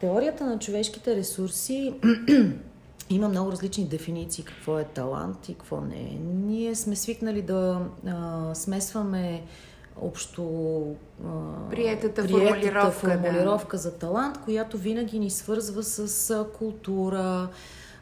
теорията 0.00 0.46
на 0.46 0.58
човешките 0.58 1.16
ресурси 1.16 1.94
има 3.10 3.28
много 3.28 3.52
различни 3.52 3.88
дефиниции 3.88 4.44
какво 4.44 4.78
е 4.78 4.84
талант 4.84 5.48
и 5.48 5.54
какво 5.54 5.80
не 5.80 6.00
е. 6.00 6.18
Ние 6.24 6.74
сме 6.74 6.96
свикнали 6.96 7.42
да 7.42 7.80
а, 8.06 8.54
смесваме 8.54 9.42
общо 10.00 10.42
а, 11.24 11.28
приетата, 11.70 12.22
приетата 12.22 12.28
формулировка, 12.28 12.90
формулировка 12.90 13.76
да. 13.76 13.82
за 13.82 13.98
талант, 13.98 14.38
която 14.44 14.78
винаги 14.78 15.18
ни 15.18 15.30
свързва 15.30 15.82
с 15.82 16.30
а, 16.30 16.46
култура, 16.58 17.48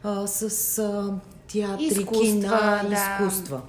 а, 0.03 0.27
с 0.27 0.79
а, 0.79 1.13
театри, 1.51 1.85
изкуства, 1.85 2.21
кина, 2.21 2.81
да. 2.89 2.93
изкуства. 2.93 3.61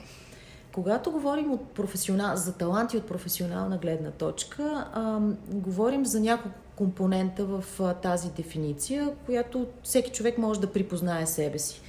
Когато 0.72 1.10
говорим 1.10 1.52
от 1.52 1.68
професионал, 1.68 2.36
за 2.36 2.52
таланти 2.52 2.96
от 2.96 3.06
професионална 3.06 3.78
гледна 3.78 4.10
точка, 4.10 4.86
а, 4.92 5.18
говорим 5.48 6.06
за 6.06 6.20
няколко 6.20 6.58
компонента 6.76 7.44
в 7.44 7.64
а, 7.80 7.94
тази 7.94 8.30
дефиниция, 8.30 9.10
която 9.26 9.66
всеки 9.82 10.10
човек 10.10 10.38
може 10.38 10.60
да 10.60 10.72
припознае 10.72 11.26
себе 11.26 11.58
си. 11.58 11.80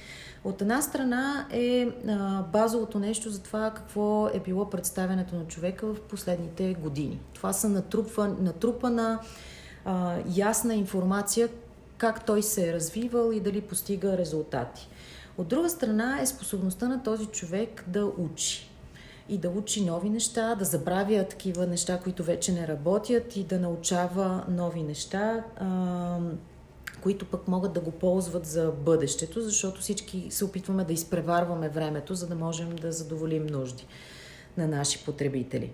От 0.46 0.62
една 0.62 0.82
страна 0.82 1.46
е 1.50 1.88
а, 2.08 2.42
базовото 2.42 2.98
нещо 2.98 3.30
за 3.30 3.42
това 3.42 3.70
какво 3.70 4.28
е 4.34 4.40
било 4.40 4.70
представянето 4.70 5.34
на 5.34 5.46
човека 5.46 5.86
в 5.86 6.00
последните 6.00 6.74
години. 6.74 7.20
Това 7.34 7.52
са 7.52 7.68
натрупва, 7.68 8.28
натрупана 8.28 9.18
а, 9.84 10.16
ясна 10.36 10.74
информация 10.74 11.48
как 11.98 12.26
той 12.26 12.42
се 12.42 12.68
е 12.68 12.72
развивал 12.72 13.32
и 13.32 13.40
дали 13.40 13.60
постига 13.60 14.18
резултати. 14.18 14.88
От 15.38 15.48
друга 15.48 15.68
страна 15.68 16.20
е 16.20 16.26
способността 16.26 16.88
на 16.88 17.02
този 17.02 17.26
човек 17.26 17.84
да 17.86 18.06
учи 18.06 18.70
и 19.28 19.38
да 19.38 19.48
учи 19.48 19.84
нови 19.84 20.10
неща, 20.10 20.54
да 20.54 20.64
забравя 20.64 21.24
такива 21.24 21.66
неща, 21.66 22.00
които 22.02 22.22
вече 22.24 22.52
не 22.52 22.68
работят 22.68 23.36
и 23.36 23.44
да 23.44 23.58
научава 23.58 24.44
нови 24.48 24.82
неща, 24.82 25.44
а, 25.56 26.18
които 27.06 27.24
пък 27.24 27.48
могат 27.48 27.72
да 27.72 27.80
го 27.80 27.90
ползват 27.90 28.46
за 28.46 28.72
бъдещето, 28.84 29.40
защото 29.40 29.80
всички 29.80 30.26
се 30.30 30.44
опитваме 30.44 30.84
да 30.84 30.92
изпреварваме 30.92 31.68
времето, 31.68 32.14
за 32.14 32.26
да 32.26 32.34
можем 32.34 32.76
да 32.76 32.92
задоволим 32.92 33.46
нужди 33.46 33.86
на 34.56 34.66
наши 34.66 35.04
потребители. 35.04 35.72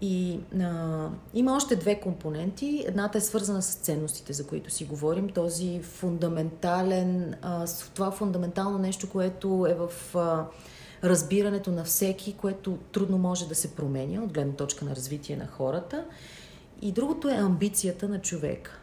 И 0.00 0.40
а, 0.60 1.08
има 1.34 1.56
още 1.56 1.76
две 1.76 2.00
компоненти. 2.00 2.84
Едната 2.86 3.18
е 3.18 3.20
свързана 3.20 3.62
с 3.62 3.74
ценностите, 3.74 4.32
за 4.32 4.46
които 4.46 4.70
си 4.70 4.84
говорим. 4.84 5.28
Този 5.28 5.80
фундаментален, 5.82 7.34
а, 7.42 7.66
това 7.94 8.10
фундаментално 8.10 8.78
нещо, 8.78 9.10
което 9.10 9.66
е 9.70 9.74
в 9.74 10.16
а, 10.16 10.46
разбирането 11.04 11.70
на 11.70 11.84
всеки, 11.84 12.32
което 12.32 12.78
трудно 12.92 13.18
може 13.18 13.48
да 13.48 13.54
се 13.54 13.74
променя 13.74 14.22
от 14.22 14.32
гледна 14.32 14.52
точка 14.52 14.84
на 14.84 14.96
развитие 14.96 15.36
на 15.36 15.46
хората. 15.46 16.04
И 16.82 16.92
другото 16.92 17.28
е 17.28 17.34
амбицията 17.34 18.08
на 18.08 18.20
човека. 18.20 18.80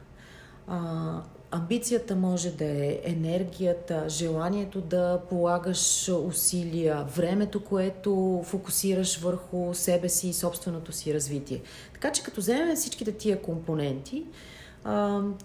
Амбицията 1.54 2.16
може 2.16 2.52
да 2.52 2.66
е 2.66 3.00
енергията, 3.04 4.06
желанието 4.10 4.82
да 4.82 5.22
полагаш 5.30 6.10
усилия, 6.10 7.04
времето, 7.04 7.64
което 7.64 8.42
фокусираш 8.46 9.18
върху 9.18 9.74
себе 9.74 10.10
си 10.10 10.28
и 10.28 10.34
собственото 10.34 10.92
си 10.92 11.14
развитие. 11.14 11.62
Така 11.94 12.12
че 12.12 12.24
като 12.24 12.42
вземем 12.42 12.76
всичките 12.76 13.12
тия 13.12 13.42
компоненти, 13.42 14.24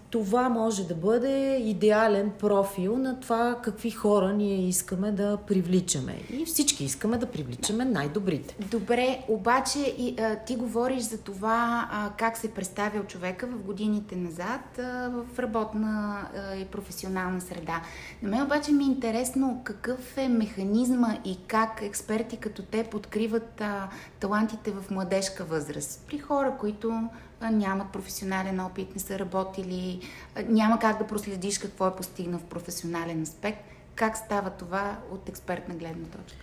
това 0.09 0.49
може 0.49 0.87
да 0.87 0.95
бъде 0.95 1.57
идеален 1.57 2.31
профил 2.39 2.97
на 2.97 3.19
това 3.19 3.59
какви 3.63 3.91
хора 3.91 4.33
ние 4.33 4.67
искаме 4.67 5.11
да 5.11 5.37
привличаме. 5.47 6.15
И 6.29 6.45
всички 6.45 6.83
искаме 6.83 7.17
да 7.17 7.25
привличаме 7.25 7.85
най-добрите. 7.85 8.55
Добре, 8.71 9.19
обаче 9.27 9.79
и, 9.79 10.15
а, 10.19 10.35
ти 10.35 10.55
говориш 10.55 11.03
за 11.03 11.17
това 11.17 11.89
а, 11.91 12.09
как 12.17 12.37
се 12.37 12.53
представя 12.53 13.03
човека 13.03 13.47
в 13.47 13.57
годините 13.57 14.15
назад 14.15 14.79
а, 14.79 15.09
в 15.09 15.39
работна 15.39 16.21
а, 16.35 16.55
и 16.55 16.65
професионална 16.65 17.41
среда. 17.41 17.81
На 18.23 18.29
мен 18.29 18.41
обаче 18.41 18.71
ми 18.71 18.83
е 18.83 18.87
интересно 18.87 19.61
какъв 19.63 20.17
е 20.17 20.27
механизма 20.27 21.17
и 21.25 21.37
как 21.47 21.81
експерти 21.81 22.37
като 22.37 22.61
те 22.63 22.83
подкриват 22.83 23.61
а, 23.61 23.89
талантите 24.19 24.71
в 24.71 24.91
младежка 24.91 25.43
възраст 25.43 26.03
при 26.07 26.17
хора, 26.17 26.53
които 26.59 27.09
нямат 27.41 27.91
професионален 27.91 28.59
опит, 28.59 28.95
не 28.95 29.01
са 29.01 29.19
работили, 29.19 29.99
няма 30.47 30.79
как 30.79 30.97
да 30.97 31.07
проследиш 31.07 31.57
какво 31.57 31.87
е 31.87 31.95
постигнал 31.95 32.39
в 32.39 32.43
професионален 32.43 33.21
аспект. 33.21 33.59
Как 33.95 34.17
става 34.17 34.49
това 34.49 34.97
от 35.11 35.29
експертна 35.29 35.75
гледна 35.75 36.07
точка? 36.07 36.37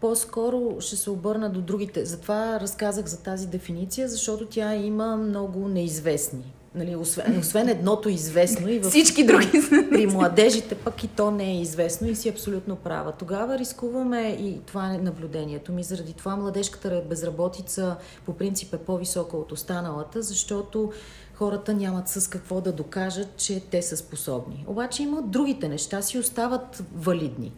По-скоро 0.00 0.80
ще 0.80 0.96
се 0.96 1.10
обърна 1.10 1.50
до 1.50 1.60
другите. 1.60 2.04
Затова 2.04 2.60
разказах 2.60 3.06
за 3.06 3.22
тази 3.22 3.46
дефиниция, 3.46 4.08
защото 4.08 4.46
тя 4.46 4.74
има 4.74 5.16
много 5.16 5.68
неизвестни. 5.68 6.52
Нали, 6.74 6.96
освен, 6.96 7.38
освен 7.38 7.68
едното 7.68 8.08
известно 8.08 8.68
и 8.68 8.78
в, 8.78 8.88
всички 8.88 9.26
други 9.26 9.62
са. 9.62 9.84
При 9.90 10.06
младежите 10.06 10.74
пък 10.74 11.04
и 11.04 11.08
то 11.08 11.30
не 11.30 11.50
е 11.50 11.60
известно 11.60 12.08
и 12.08 12.14
си 12.14 12.28
абсолютно 12.28 12.76
права. 12.76 13.12
Тогава 13.12 13.58
рискуваме 13.58 14.36
и 14.40 14.60
това 14.66 14.94
е 14.94 14.98
наблюдението 14.98 15.72
ми. 15.72 15.82
Заради 15.82 16.12
това 16.12 16.36
младежката 16.36 17.02
безработица 17.08 17.96
по 18.26 18.32
принцип 18.32 18.74
е 18.74 18.78
по-висока 18.78 19.36
от 19.36 19.52
останалата, 19.52 20.22
защото 20.22 20.92
хората 21.34 21.74
нямат 21.74 22.08
с 22.08 22.28
какво 22.28 22.60
да 22.60 22.72
докажат, 22.72 23.36
че 23.36 23.60
те 23.60 23.82
са 23.82 23.96
способни. 23.96 24.64
Обаче 24.66 25.02
има 25.02 25.22
другите 25.22 25.68
неща 25.68 26.02
си 26.02 26.18
остават 26.18 26.82
валидни. 26.94 27.52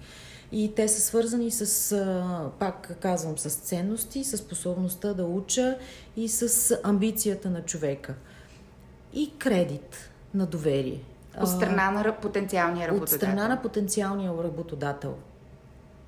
И 0.52 0.72
те 0.76 0.88
са 0.88 1.00
свързани 1.00 1.50
с, 1.50 1.96
пак 2.58 2.96
казвам, 3.00 3.38
с 3.38 3.50
ценности, 3.50 4.24
с 4.24 4.36
способността 4.36 5.14
да 5.14 5.24
уча 5.24 5.76
и 6.16 6.28
с 6.28 6.76
амбицията 6.82 7.50
на 7.50 7.62
човека 7.62 8.14
и 9.12 9.32
кредит 9.38 10.10
на 10.34 10.46
доверие. 10.46 11.00
От 11.40 11.48
страна 11.48 11.90
на 11.90 12.16
потенциалния 12.16 12.88
работодател. 12.88 13.16
От 13.16 13.20
страна 13.20 13.48
на 13.48 13.62
потенциалния 13.62 14.32
работодател 14.44 15.14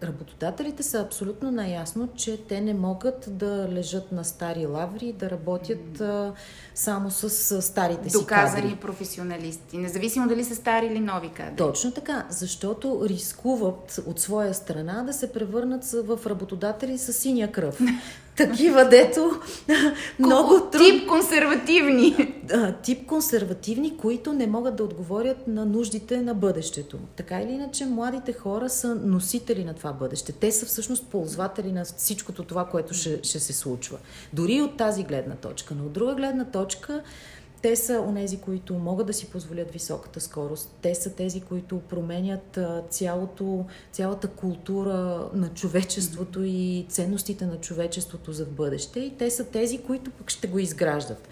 работодателите 0.05 0.83
са 0.83 1.01
абсолютно 1.01 1.51
наясно, 1.51 2.09
че 2.17 2.37
те 2.37 2.61
не 2.61 2.75
могат 2.75 3.25
да 3.29 3.69
лежат 3.73 4.13
на 4.13 4.25
стари 4.25 4.67
лаври 4.67 5.07
и 5.07 5.13
да 5.13 5.31
работят 5.31 6.01
а, 6.01 6.33
само 6.75 7.11
с, 7.11 7.63
старите 7.63 8.11
си 8.11 8.19
Доказани 8.19 8.63
кадри. 8.63 8.77
професионалисти, 8.77 9.79
независимо 9.79 10.29
дали 10.29 10.45
са 10.45 10.55
стари 10.55 10.87
или 10.87 11.01
нови 11.01 11.29
кадри. 11.29 11.57
Точно 11.57 11.93
така, 11.93 12.27
защото 12.31 13.01
рискуват 13.09 14.01
от 14.07 14.21
своя 14.21 14.55
страна 14.55 15.03
да 15.03 15.13
се 15.13 15.33
превърнат 15.33 15.85
в 15.85 16.19
работодатели 16.27 16.99
с 16.99 17.13
синя 17.13 17.53
кръв. 17.53 17.81
Такива, 18.37 18.89
дето 18.89 19.41
много 20.19 20.61
трудно. 20.61 20.89
Тип 20.89 21.09
консервативни. 21.09 22.35
Тип 22.83 23.07
консервативни, 23.07 23.97
които 23.97 24.33
не 24.33 24.47
могат 24.47 24.77
да 24.77 24.85
отговорят 24.85 25.47
на 25.47 25.67
нуждите 25.67 26.23
на 26.23 26.35
бъдещето. 26.35 26.99
Така 27.17 27.41
или 27.41 27.53
иначе, 27.53 27.87
младите 27.87 28.33
хора 28.33 28.69
са 28.69 28.95
носители 28.95 29.65
на 29.65 29.75
това 29.75 29.93
бъдеще. 29.93 30.33
Те 30.33 30.53
са 30.53 30.67
всъщност 30.67 31.07
ползватели 31.07 31.73
на 31.73 31.85
всичкото 31.85 32.45
това, 32.45 32.65
което 32.65 32.95
ще, 32.95 33.21
ще 33.23 33.41
се 33.41 33.53
случва. 33.53 33.99
Дори 34.33 34.63
от 34.63 34.77
тази 34.77 35.03
гледна 35.03 35.35
точка. 35.35 35.75
Но 35.79 35.85
от 35.85 35.93
друга 35.93 36.15
гледна 36.15 36.45
точка, 36.45 37.03
те 37.65 37.77
са 37.77 38.01
онези, 38.09 38.37
които 38.41 38.75
могат 38.75 39.07
да 39.07 39.13
си 39.13 39.31
позволят 39.31 39.71
високата 39.71 40.21
скорост. 40.21 40.77
Те 40.83 40.95
са 40.95 41.15
тези, 41.15 41.41
които 41.41 41.81
променят 41.81 42.59
цялото, 42.91 43.65
цялата 43.93 44.29
култура 44.29 45.29
на 45.35 45.49
човечеството 45.49 46.43
и 46.43 46.87
ценностите 46.89 47.47
на 47.47 47.61
човечеството 47.61 48.33
за 48.33 48.45
в 48.45 48.51
бъдеще. 48.51 49.01
И 49.01 49.17
те 49.17 49.31
са 49.31 49.45
тези, 49.45 49.79
които 49.79 50.11
пък 50.11 50.31
ще 50.31 50.49
го 50.49 50.59
изграждат. 50.59 51.29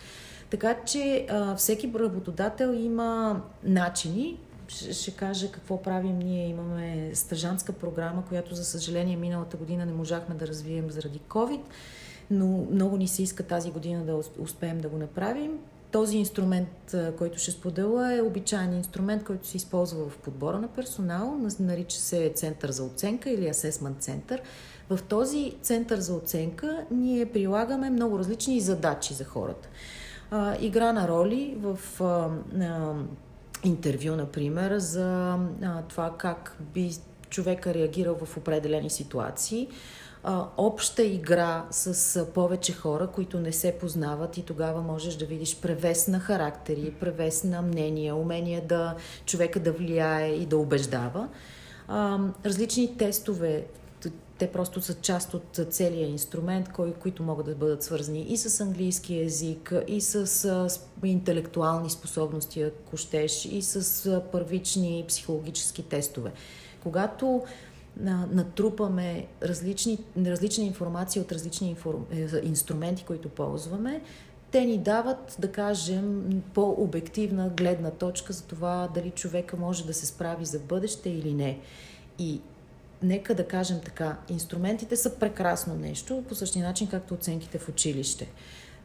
Така 0.50 0.76
че 0.84 1.26
всеки 1.56 1.92
работодател 1.94 2.74
има 2.74 3.42
начини, 3.64 4.38
ще 4.68 5.10
кажа 5.10 5.52
какво 5.52 5.82
правим 5.82 6.18
ние. 6.18 6.48
Имаме 6.48 7.10
стъжанска 7.14 7.72
програма, 7.72 8.24
която 8.28 8.54
за 8.54 8.64
съжаление 8.64 9.16
миналата 9.16 9.56
година 9.56 9.86
не 9.86 9.92
можахме 9.92 10.34
да 10.34 10.46
развием 10.46 10.90
заради 10.90 11.20
COVID, 11.28 11.60
но 12.30 12.66
много 12.70 12.96
ни 12.96 13.08
се 13.08 13.22
иска 13.22 13.42
тази 13.42 13.70
година 13.70 14.04
да 14.04 14.20
успеем 14.38 14.80
да 14.80 14.88
го 14.88 14.96
направим. 14.96 15.58
Този 15.92 16.16
инструмент, 16.16 16.94
който 17.18 17.38
ще 17.38 17.50
споделя, 17.50 18.14
е 18.14 18.20
обичайен 18.20 18.72
инструмент, 18.76 19.24
който 19.24 19.46
се 19.46 19.57
използва 19.57 20.09
в 20.09 20.18
подбора 20.18 20.59
на 20.59 20.68
персонал. 20.68 21.38
Нарича 21.61 21.96
се 21.96 22.33
Център 22.35 22.70
за 22.70 22.85
оценка 22.85 23.31
или 23.31 23.48
Асесмент 23.48 24.02
център. 24.02 24.42
В 24.90 24.98
този 25.09 25.55
център 25.62 25.98
за 25.98 26.14
оценка 26.14 26.85
ние 26.90 27.26
прилагаме 27.26 27.90
много 27.90 28.18
различни 28.18 28.61
задачи 28.61 29.14
за 29.14 29.24
хората. 29.24 29.68
игра 30.61 30.92
на 30.92 31.09
роли 31.09 31.59
в 31.61 31.78
интервю, 33.64 34.16
например, 34.16 34.78
за 34.78 35.38
това 35.88 36.14
как 36.18 36.57
би 36.74 36.90
човека 37.28 37.74
реагирал 37.74 38.16
в 38.24 38.37
определени 38.37 38.90
ситуации. 38.90 39.68
А, 40.24 40.46
обща 40.56 41.02
игра 41.02 41.66
с 41.70 42.16
а, 42.16 42.26
повече 42.26 42.72
хора, 42.72 43.06
които 43.06 43.40
не 43.40 43.52
се 43.52 43.78
познават 43.78 44.37
и 44.37 44.42
тогава 44.42 44.82
можеш 44.82 45.14
да 45.14 45.26
видиш 45.26 45.61
превес 45.61 46.08
на 46.08 46.20
характери, 46.20 46.94
превес 47.00 47.44
на 47.44 47.62
мнения, 47.62 48.16
умение 48.16 48.61
да 48.61 48.94
човека 49.26 49.61
да 49.61 49.72
влияе 49.72 50.35
и 50.35 50.46
да 50.46 50.56
убеждава. 50.56 51.28
А, 51.88 52.18
различни 52.44 52.96
тестове 52.96 53.66
те 54.42 54.52
просто 54.52 54.80
са 54.80 54.94
част 54.94 55.35
от 55.35 55.61
целия 55.70 56.08
инструмент, 56.08 56.72
кой, 56.72 56.92
които 56.92 57.22
могат 57.22 57.46
да 57.46 57.54
бъдат 57.54 57.82
свързани 57.82 58.22
и 58.22 58.37
с 58.37 58.61
английски 58.61 59.14
язик, 59.14 59.72
и 59.88 60.00
с 60.00 60.44
а, 60.44 60.68
интелектуални 61.06 61.90
способности, 61.90 62.62
ако 62.62 62.96
щеш, 62.96 63.44
и 63.44 63.62
с 63.62 64.22
първични 64.32 65.04
психологически 65.08 65.82
тестове. 65.82 66.32
Когато 66.82 67.42
натрупаме 68.31 69.26
различни, 69.42 69.98
различна 70.16 70.64
информация 70.64 71.22
от 71.22 71.33
различни 71.33 71.68
информ... 71.70 72.07
Е, 72.12 72.46
инструменти, 72.46 73.05
които 73.05 73.28
ползваме, 73.28 74.02
те 74.50 74.64
ни 74.64 74.78
дават, 74.78 75.37
да 75.38 75.52
кажем, 75.52 76.42
по-обективна 76.55 77.48
гледна 77.48 77.90
точка 77.90 78.33
за 78.33 78.42
това 78.42 78.88
дали 78.94 79.11
човека 79.11 79.57
може 79.57 79.87
да 79.87 79.94
се 79.94 80.07
справи 80.07 80.44
за 80.44 80.59
бъдеще 80.59 81.11
или 81.11 81.35
не. 81.35 81.59
И 82.18 82.40
нека 83.02 83.35
да 83.35 83.48
кажем 83.48 83.81
така, 83.85 84.16
инструментите 84.28 84.96
са 84.96 85.18
прекрасно 85.18 85.74
нещо, 85.74 86.24
по 86.28 86.35
същия 86.35 86.66
начин 86.66 86.87
както 86.87 87.14
оценките 87.14 87.59
в 87.59 87.68
училище. 87.68 88.28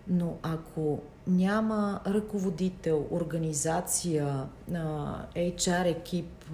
Но 0.09 0.37
ако 0.43 1.01
няма 1.27 1.99
ръководител, 2.07 3.07
организация, 3.11 4.45
HR 5.35 5.85
екип 5.85 6.45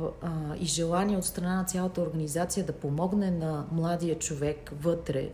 и 0.60 0.66
желание 0.66 1.18
от 1.18 1.26
страна 1.26 1.56
на 1.56 1.64
цялата 1.64 2.02
организация 2.02 2.66
да 2.66 2.74
помогне 2.74 3.32
на 3.32 3.66
младия 3.72 4.20
човек 4.20 4.72
вътре, 4.82 5.30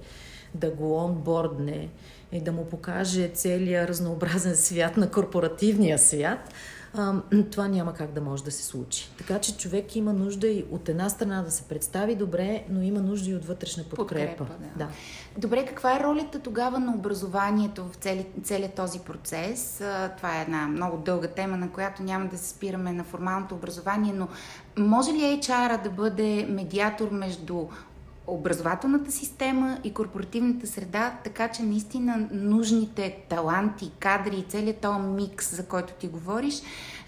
да 0.54 0.72
го 0.72 0.96
онбордне 0.96 1.90
и 2.32 2.42
да 2.42 2.52
му 2.52 2.66
покаже 2.66 3.32
целият 3.34 3.90
разнообразен 3.90 4.56
свят 4.56 4.98
на 4.98 5.12
корпоративния 5.12 6.00
свят, 6.00 6.54
а, 6.94 7.14
това 7.52 7.68
няма 7.68 7.94
как 7.94 8.12
да 8.12 8.22
може 8.22 8.44
да 8.44 8.52
се 8.52 8.64
случи. 8.64 9.10
Така 9.18 9.40
че 9.40 9.58
човек 9.58 9.96
има 9.96 10.14
нужда 10.14 10.48
и 10.48 10.66
от 10.72 10.90
една 10.90 11.10
страна 11.10 11.42
да 11.42 11.52
се 11.52 11.64
представи 11.64 12.16
добре, 12.16 12.64
но 12.70 12.82
има 12.82 13.00
нужда 13.00 13.30
и 13.30 13.36
от 13.36 13.46
вътрешна 13.46 13.84
подкрепа. 13.84 14.38
подкрепа 14.38 14.64
да. 14.78 14.86
Да. 14.86 14.92
Добре, 15.38 15.66
каква 15.66 15.96
е 15.96 16.04
ролята 16.04 16.40
тогава 16.40 16.80
на 16.80 16.96
образованието 16.96 17.86
в 17.86 17.96
цели, 17.96 18.26
целият 18.44 18.74
този 18.74 19.00
процес? 19.00 19.84
Това 20.18 20.40
е 20.40 20.42
една 20.42 20.68
много 20.68 20.98
дълга 20.98 21.28
тема, 21.28 21.58
на 21.58 21.72
която 21.72 22.04
няма 22.04 22.26
да 22.26 22.38
се 22.38 22.50
спираме 22.50 22.94
на 22.94 23.04
формалното 23.04 23.56
образование, 23.56 24.14
но 24.14 24.28
може 24.78 25.12
ли 25.12 25.42
HR 25.44 25.84
да 25.84 25.90
бъде 25.90 26.46
медиатор 26.50 27.10
между 27.12 27.68
образователната 28.30 29.12
система 29.12 29.80
и 29.84 29.94
корпоративната 29.94 30.68
среда, 30.68 31.20
така 31.24 31.48
че 31.48 31.64
наистина 31.64 32.28
нужните 32.32 33.18
таланти, 33.30 33.92
кадри 34.00 34.36
и 34.36 34.44
целият 34.44 34.78
този 34.78 35.00
микс, 35.00 35.56
за 35.56 35.66
който 35.66 35.94
ти 35.94 36.08
говориш, 36.08 36.62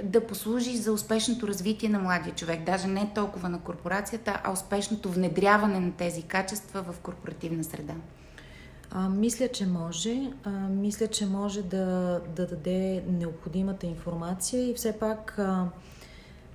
да 0.04 0.28
послужи 0.28 0.78
за 0.78 0.94
успешното 0.94 1.48
развитие 1.48 1.90
на 1.90 2.00
младия 2.00 2.36
човек. 2.36 2.64
Даже 2.66 2.88
не 2.88 3.12
толкова 3.16 3.50
на 3.50 3.60
корпорацията, 3.60 4.42
а 4.44 4.52
успешното 4.52 5.12
внедряване 5.12 5.80
на 5.80 5.92
тези 5.92 6.22
качества 6.22 6.82
в 6.82 7.00
корпоративна 7.00 7.64
среда. 7.64 7.94
А, 8.92 9.10
мисля, 9.10 9.48
че 9.48 9.66
може. 9.66 10.32
А, 10.44 10.50
мисля, 10.70 11.08
че 11.08 11.26
може 11.26 11.64
да, 11.64 12.22
да 12.36 12.48
даде 12.48 13.04
необходимата 13.08 13.88
информация 13.88 14.70
и 14.70 14.74
все 14.74 15.00
пак, 15.00 15.36
а, 15.40 15.68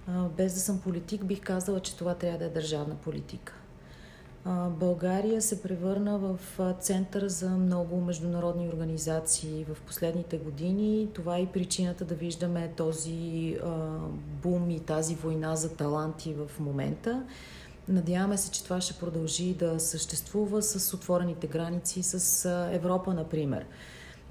а, 0.09 0.29
без 0.37 0.55
да 0.55 0.61
съм 0.61 0.81
политик, 0.81 1.25
бих 1.25 1.41
казала, 1.41 1.81
че 1.81 1.97
това 1.97 2.15
трябва 2.15 2.39
да 2.39 2.45
е 2.45 2.49
държавна 2.49 2.95
политика. 2.95 3.53
България 4.71 5.43
се 5.43 5.63
превърна 5.63 6.19
в 6.19 6.39
център 6.81 7.29
за 7.29 7.51
много 7.51 8.01
международни 8.01 8.69
организации 8.69 9.65
в 9.65 9.81
последните 9.81 10.39
години. 10.39 11.09
Това 11.15 11.37
е 11.37 11.43
и 11.43 11.47
причината 11.47 12.05
да 12.05 12.15
виждаме 12.15 12.73
този 12.77 13.57
бум 14.43 14.71
и 14.71 14.81
тази 14.81 15.15
война 15.15 15.57
за 15.57 15.77
таланти 15.77 16.35
в 16.35 16.61
момента. 16.61 17.23
Надяваме 17.89 18.37
се, 18.37 18.51
че 18.51 18.65
това 18.65 18.81
ще 18.81 18.95
продължи 18.95 19.55
да 19.55 19.81
съществува 19.81 20.63
с 20.63 20.95
отворените 20.95 21.47
граници 21.47 22.03
с 22.03 22.51
Европа, 22.73 23.15
например. 23.15 23.67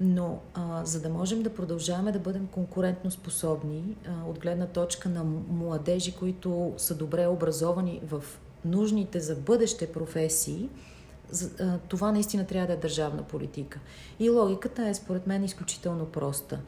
Но 0.00 0.38
а, 0.54 0.84
за 0.84 1.00
да 1.00 1.08
можем 1.08 1.42
да 1.42 1.54
продължаваме 1.54 2.12
да 2.12 2.18
бъдем 2.18 2.46
конкурентно 2.46 3.10
способни 3.10 3.96
а, 4.06 4.30
от 4.30 4.38
гледна 4.38 4.66
точка 4.66 5.08
на 5.08 5.24
младежи, 5.48 6.12
които 6.12 6.74
са 6.76 6.94
добре 6.94 7.26
образовани 7.26 8.00
в 8.04 8.24
нужните 8.66 9.20
за 9.20 9.36
бъдеще 9.36 9.92
професии, 9.92 10.68
това 11.88 12.12
наистина 12.12 12.46
трябва 12.46 12.66
да 12.66 12.72
е 12.72 12.76
държавна 12.76 13.22
политика. 13.22 13.80
И 14.20 14.30
логиката 14.30 14.88
е, 14.88 14.94
според 14.94 15.26
мен, 15.26 15.44
изключително 15.44 16.06
проста. 16.06 16.58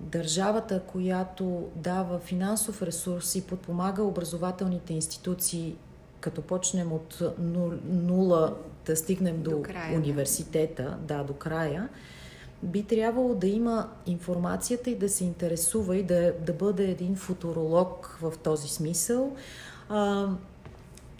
Държавата, 0.00 0.82
която 0.86 1.68
дава 1.76 2.18
финансов 2.18 2.82
ресурс 2.82 3.34
и 3.34 3.46
подпомага 3.46 4.02
образователните 4.02 4.94
институции, 4.94 5.76
като 6.20 6.42
почнем 6.42 6.92
от 6.92 7.22
нула 7.88 8.56
да 8.86 8.96
стигнем 8.96 9.42
до, 9.42 9.50
до 9.50 9.62
края, 9.62 9.96
университета, 9.96 10.98
да, 11.02 11.24
до 11.24 11.32
края, 11.32 11.88
би 12.62 12.82
трябвало 12.82 13.34
да 13.34 13.46
има 13.46 13.88
информацията 14.06 14.90
и 14.90 14.94
да 14.94 15.08
се 15.08 15.24
интересува 15.24 15.96
и 15.96 16.02
да, 16.02 16.32
да 16.46 16.52
бъде 16.52 16.90
един 16.90 17.16
футуролог 17.16 18.18
в 18.20 18.32
този 18.42 18.68
смисъл 18.68 19.36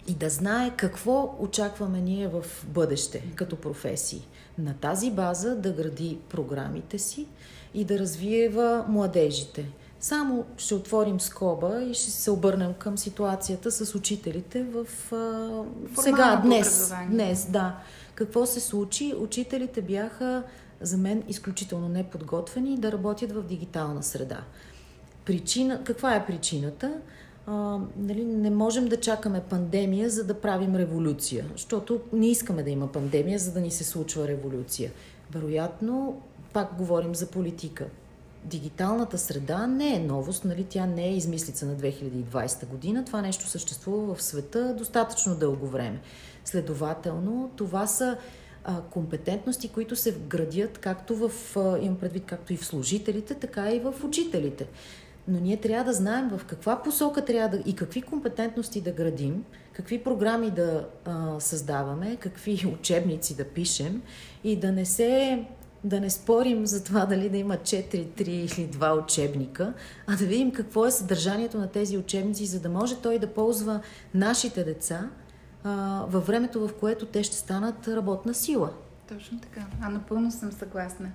и 0.09 0.13
да 0.13 0.29
знае 0.29 0.71
какво 0.77 1.35
очакваме 1.39 2.01
ние 2.01 2.27
в 2.27 2.45
бъдеще 2.67 3.23
като 3.35 3.55
професии. 3.55 4.27
На 4.57 4.73
тази 4.73 5.11
база 5.11 5.55
да 5.55 5.71
гради 5.71 6.17
програмите 6.29 6.99
си 6.99 7.27
и 7.73 7.85
да 7.85 7.99
развиева 7.99 8.85
младежите. 8.87 9.69
Само 9.99 10.45
ще 10.57 10.75
отворим 10.75 11.19
скоба 11.19 11.83
и 11.83 11.93
ще 11.93 12.11
се 12.11 12.31
обърнем 12.31 12.73
към 12.73 12.97
ситуацията 12.97 13.71
с 13.71 13.95
учителите 13.95 14.63
в 14.63 15.13
а, 15.13 16.01
сега, 16.01 16.41
днес. 16.45 16.93
Днес, 17.09 17.45
да. 17.45 17.75
Какво 18.15 18.45
се 18.45 18.59
случи? 18.59 19.13
Учителите 19.19 19.81
бяха 19.81 20.43
за 20.81 20.97
мен 20.97 21.23
изключително 21.27 21.89
неподготвени 21.89 22.77
да 22.77 22.91
работят 22.91 23.31
в 23.31 23.43
дигитална 23.43 24.03
среда. 24.03 24.41
Причина, 25.25 25.83
каква 25.83 26.15
е 26.15 26.25
причината? 26.25 26.93
А, 27.45 27.79
нали, 27.97 28.25
не 28.25 28.49
можем 28.49 28.87
да 28.87 28.99
чакаме 28.99 29.41
пандемия, 29.41 30.09
за 30.09 30.23
да 30.23 30.41
правим 30.41 30.75
революция, 30.75 31.45
защото 31.51 32.01
не 32.13 32.29
искаме 32.29 32.63
да 32.63 32.69
има 32.69 32.91
пандемия, 32.91 33.39
за 33.39 33.51
да 33.51 33.61
ни 33.61 33.71
се 33.71 33.83
случва 33.83 34.27
революция. 34.27 34.91
Вероятно, 35.31 36.21
пак 36.53 36.75
говорим 36.77 37.15
за 37.15 37.27
политика. 37.27 37.85
Дигиталната 38.43 39.17
среда 39.17 39.67
не 39.67 39.95
е 39.95 39.99
новост, 39.99 40.45
нали? 40.45 40.63
тя 40.63 40.85
не 40.85 41.07
е 41.07 41.15
измислица 41.15 41.65
на 41.65 41.75
2020 41.75 42.67
година. 42.67 43.05
Това 43.05 43.21
нещо 43.21 43.47
съществува 43.47 44.15
в 44.15 44.23
света 44.23 44.75
достатъчно 44.77 45.35
дълго 45.35 45.67
време. 45.67 45.99
Следователно, 46.45 47.51
това 47.55 47.87
са 47.87 48.17
а, 48.63 48.81
компетентности, 48.81 49.69
които 49.69 49.95
се 49.95 50.11
градят 50.11 50.77
както 50.77 51.15
в, 51.15 51.31
а, 51.57 51.79
имам 51.81 51.97
предвид, 51.97 52.25
както 52.25 52.53
и 52.53 52.57
в 52.57 52.65
служителите, 52.65 53.33
така 53.33 53.71
и 53.71 53.79
в 53.79 53.93
учителите 54.03 54.67
но 55.29 55.39
ние 55.39 55.57
трябва 55.57 55.83
да 55.83 55.93
знаем 55.93 56.29
в 56.29 56.45
каква 56.45 56.81
посока 56.81 57.25
трябва 57.25 57.57
да 57.57 57.63
и 57.69 57.75
какви 57.75 58.01
компетентности 58.01 58.81
да 58.81 58.91
градим, 58.91 59.43
какви 59.73 60.03
програми 60.03 60.51
да 60.51 60.87
а, 61.05 61.39
създаваме, 61.39 62.15
какви 62.15 62.65
учебници 62.79 63.35
да 63.35 63.45
пишем 63.45 64.01
и 64.43 64.55
да 64.55 64.71
не 64.71 64.85
се 64.85 65.45
да 65.83 65.99
не 65.99 66.09
спорим 66.09 66.65
за 66.65 66.83
това 66.83 67.05
дали 67.05 67.29
да 67.29 67.37
има 67.37 67.57
4, 67.57 68.05
3 68.05 68.27
или 68.27 68.69
2 68.69 69.03
учебника, 69.03 69.73
а 70.07 70.15
да 70.15 70.25
видим 70.25 70.51
какво 70.51 70.85
е 70.85 70.91
съдържанието 70.91 71.57
на 71.57 71.67
тези 71.67 71.97
учебници, 71.97 72.45
за 72.45 72.59
да 72.59 72.69
може 72.69 73.01
той 73.01 73.19
да 73.19 73.27
ползва 73.27 73.81
нашите 74.13 74.63
деца 74.63 75.09
а, 75.63 76.05
във 76.07 76.27
времето, 76.27 76.67
в 76.67 76.73
което 76.79 77.05
те 77.05 77.23
ще 77.23 77.35
станат 77.35 77.87
работна 77.87 78.33
сила. 78.33 78.69
Точно 79.07 79.39
така. 79.39 79.61
А 79.81 79.89
напълно 79.89 80.31
съм 80.31 80.51
съгласна. 80.51 81.11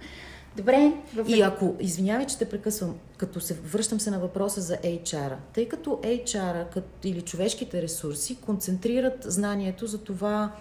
Добре. 0.57 0.93
В... 1.15 1.25
И 1.29 1.41
ако, 1.41 1.77
извинявай, 1.81 2.27
че 2.27 2.39
те 2.39 2.49
прекъсвам, 2.49 2.95
като 3.17 3.41
се 3.41 3.55
връщам 3.55 4.01
се 4.01 4.11
на 4.11 4.19
въпроса 4.19 4.61
за 4.61 4.77
HR-а, 4.77 5.37
тъй 5.55 5.69
като 5.69 5.91
HR-а 5.91 6.65
като, 6.65 6.89
или 7.05 7.23
човешките 7.23 7.83
ресурси 7.83 8.37
концентрират 8.37 9.25
знанието 9.25 9.87
за 9.87 9.99
това 9.99 10.53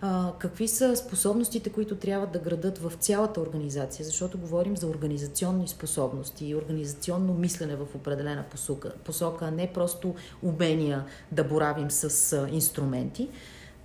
а, 0.00 0.32
какви 0.38 0.68
са 0.68 0.96
способностите, 0.96 1.70
които 1.70 1.96
трябва 1.96 2.26
да 2.26 2.38
градат 2.38 2.78
в 2.78 2.92
цялата 3.00 3.40
организация, 3.40 4.04
защото 4.04 4.38
говорим 4.38 4.76
за 4.76 4.86
организационни 4.86 5.68
способности 5.68 6.46
и 6.46 6.54
организационно 6.54 7.34
мислене 7.34 7.76
в 7.76 7.86
определена 7.94 8.44
посока, 8.50 8.92
посока 9.04 9.44
а 9.44 9.50
не 9.50 9.72
просто 9.72 10.14
умения 10.42 11.04
да 11.32 11.44
боравим 11.44 11.90
с 11.90 12.32
а, 12.32 12.48
инструменти 12.52 13.28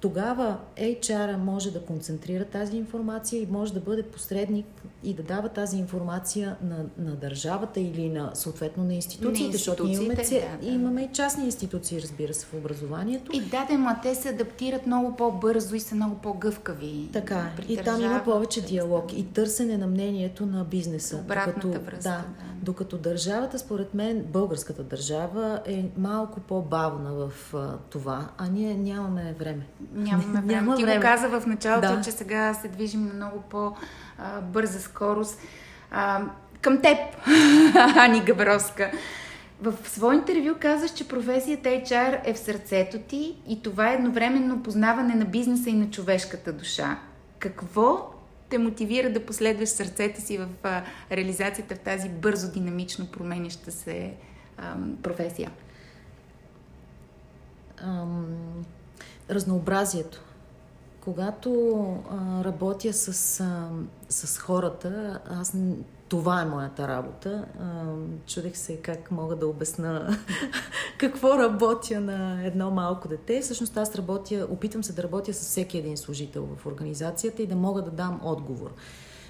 тогава 0.02 0.58
HR 0.78 1.36
може 1.36 1.72
да 1.72 1.82
концентрира 1.82 2.46
тази 2.46 2.78
информация 2.78 3.42
и 3.42 3.48
може 3.52 3.74
да 3.74 3.80
бъде 3.80 4.04
посредник 4.04 4.66
и 5.04 5.14
да 5.14 5.24
дава 5.24 5.50
тази 5.50 5.78
информация 5.78 6.56
на, 6.62 6.86
на 6.98 7.16
държавата 7.16 7.80
или 7.80 8.10
на 8.10 8.32
съответно 8.34 8.84
на 8.84 8.94
институциите, 8.94 9.52
защото 9.52 9.88
имаме, 9.88 10.16
да, 10.16 10.24
да. 10.62 10.68
имаме 10.68 11.02
и 11.04 11.10
частни 11.14 11.46
институции, 11.46 12.02
разбира 12.02 12.34
се, 12.34 12.46
в 12.46 12.54
образованието. 12.54 13.32
И 13.36 13.42
да, 13.42 13.66
да, 13.72 13.78
ма 13.78 14.00
те 14.04 14.16
се 14.16 14.30
адаптират 14.30 14.86
много 14.86 15.16
по-бързо 15.16 15.76
и 15.76 15.80
са 15.80 15.96
много 15.96 16.16
по-гъвкави. 16.16 17.10
Така, 17.14 17.52
и 17.70 17.78
там 17.78 18.02
има 18.02 18.22
повече 18.24 18.62
диалог 18.62 19.14
и 19.14 19.26
търсене 19.26 19.78
на 19.78 19.88
мнението 19.88 20.46
на 20.46 20.64
бизнеса. 20.64 21.18
Обратната 21.18 21.80
връзка. 21.80 22.04
Да, 22.04 22.24
Докато 22.62 22.98
държавата, 22.98 23.60
според 23.60 23.94
мен, 23.94 24.24
българската 24.24 24.84
държава 24.84 25.62
е 25.66 25.86
малко 25.98 26.40
по-бавна 26.40 27.14
в 27.14 27.54
а, 27.54 27.78
това, 27.90 28.30
а 28.38 28.48
ние 28.48 28.76
нямаме 28.76 29.36
време. 29.40 29.68
Нямаме 29.92 30.42
време. 30.42 30.54
Няма 30.54 30.76
Ти 30.76 30.84
време. 30.84 30.98
го 30.98 31.02
каза 31.02 31.28
в 31.28 31.48
началото, 31.48 31.96
да. 31.96 32.02
че 32.02 32.12
сега 32.12 32.54
се 32.54 32.68
движим 32.68 33.08
на 33.08 33.14
много 33.14 33.42
по-бърза 33.42 34.80
скорост. 34.80 35.40
А, 35.92 36.22
към 36.62 36.82
теб, 36.82 36.98
Ани 37.98 38.22
Габровска. 38.22 38.92
В 39.62 39.74
свое 39.86 40.16
интервю 40.16 40.56
казаш, 40.60 40.92
че 40.92 41.08
професията 41.08 41.70
HR 41.70 42.20
е 42.24 42.34
в 42.34 42.40
сърцето 42.40 43.00
ти 43.00 43.36
и 43.48 43.62
това 43.64 43.92
е 43.92 43.96
едновременно 43.96 44.64
познаване 44.64 45.16
на 45.16 45.26
бизнеса 45.26 45.70
и 45.70 45.74
на 45.74 45.90
човешката 45.90 46.54
душа. 46.54 47.00
Какво 47.40 48.14
те 48.50 48.58
мотивира 48.58 49.14
да 49.14 49.26
последваш 49.26 49.70
сърцето 49.70 50.22
си 50.22 50.38
в 50.38 50.48
а, 50.64 50.82
реализацията 51.12 51.76
в 51.76 51.80
тази 51.80 52.10
бързо, 52.10 52.52
динамично 52.52 53.08
променяща 53.08 53.72
се 53.72 54.14
а, 54.58 54.76
професия? 55.04 55.52
Ам, 57.78 58.26
разнообразието. 59.32 60.22
Когато 61.02 61.52
а, 62.12 62.44
работя 62.44 62.94
с, 62.94 63.40
а, 63.40 63.70
с 64.10 64.38
хората, 64.38 65.20
аз 65.30 65.54
това 66.12 66.42
е 66.42 66.46
моята 66.46 66.88
работа. 66.88 67.46
Чудех 68.28 68.58
се 68.58 68.78
как 68.78 69.12
мога 69.12 69.36
да 69.36 69.48
обясна 69.48 70.18
какво 70.98 71.38
работя 71.38 72.02
на 72.02 72.46
едно 72.46 72.72
малко 72.72 73.08
дете. 73.08 73.42
Всъщност 73.42 73.78
аз 73.78 73.96
работя, 73.96 74.48
опитвам 74.50 74.84
се 74.84 74.94
да 74.94 75.04
работя 75.04 75.34
с 75.34 75.40
всеки 75.40 75.78
един 75.78 75.98
служител 75.98 76.48
в 76.58 76.66
организацията 76.66 77.42
и 77.42 77.48
да 77.48 77.56
мога 77.56 77.82
да 77.82 77.92
дам 77.92 78.20
отговор. 78.24 78.74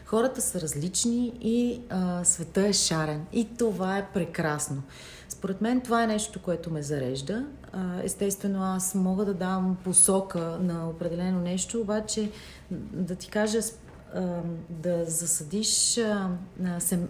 Хората 0.05 0.41
са 0.41 0.61
различни 0.61 1.33
и 1.41 1.81
а, 1.89 2.23
света 2.23 2.67
е 2.67 2.73
шарен. 2.73 3.25
И 3.33 3.47
това 3.57 3.97
е 3.97 4.07
прекрасно. 4.13 4.83
Според 5.31 5.61
мен 5.61 5.81
това 5.81 6.03
е 6.03 6.07
нещо, 6.07 6.41
което 6.41 6.71
ме 6.71 6.81
зарежда. 6.81 7.45
Естествено, 8.03 8.63
аз 8.63 8.95
мога 8.95 9.25
да 9.25 9.33
дам 9.33 9.77
посока 9.83 10.57
на 10.61 10.89
определено 10.89 11.39
нещо, 11.39 11.81
обаче 11.81 12.31
да 12.93 13.15
ти 13.15 13.29
кажа 13.29 13.59
да 14.69 15.05
засадиш 15.05 15.99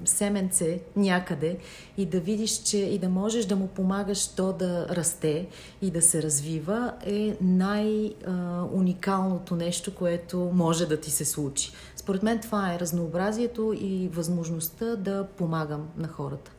семенце 0.05 0.81
някъде 0.95 1.57
и 1.97 2.05
да 2.05 2.19
видиш, 2.19 2.63
че 2.63 2.77
и 2.77 2.99
да 2.99 3.10
можеш 3.10 3.45
да 3.45 3.55
му 3.55 3.67
помагаш 3.67 4.27
то 4.27 4.53
да 4.53 4.88
расте 4.89 5.47
и 5.81 5.91
да 5.91 6.01
се 6.01 6.23
развива 6.23 6.93
е 7.05 7.38
най-уникалното 7.41 9.55
нещо, 9.55 9.95
което 9.95 10.51
може 10.53 10.86
да 10.86 10.99
ти 10.99 11.12
се 11.12 11.25
случи. 11.25 11.71
Според 11.95 12.23
мен 12.23 12.39
това 12.39 12.73
е 12.73 12.79
разнообразието 12.79 13.73
и 13.79 14.10
възможността 14.13 14.95
да 14.95 15.27
помагам 15.38 15.89
на 15.97 16.07
хората. 16.07 16.51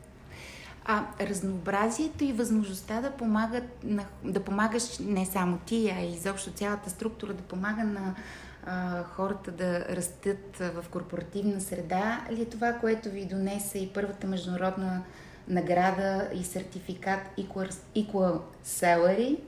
А 0.85 1.05
разнообразието 1.21 2.23
и 2.23 2.33
възможността 2.33 3.01
да, 3.01 3.11
помагат 3.11 3.83
на, 3.83 4.05
да 4.23 4.39
помагаш 4.39 4.99
не 4.99 5.25
само 5.25 5.57
ти, 5.65 5.93
а 5.97 6.01
и 6.01 6.13
изобщо 6.13 6.51
цялата 6.51 6.89
структура 6.89 7.33
да 7.33 7.43
помага 7.43 7.83
на 7.83 8.15
а, 8.65 9.03
хората 9.03 9.51
да 9.51 9.85
растат 9.89 10.57
в 10.57 10.85
корпоративна 10.91 11.61
среда 11.61 12.21
ли 12.31 12.41
е 12.41 12.45
това, 12.45 12.73
което 12.73 13.09
ви 13.09 13.25
донесе 13.25 13.79
и 13.79 13.93
първата 13.93 14.27
международна 14.27 15.01
награда 15.47 16.29
и 16.33 16.43
сертификат 16.43 17.19
Equal, 17.37 17.73
Equal 17.95 18.41
Salary 18.65 19.39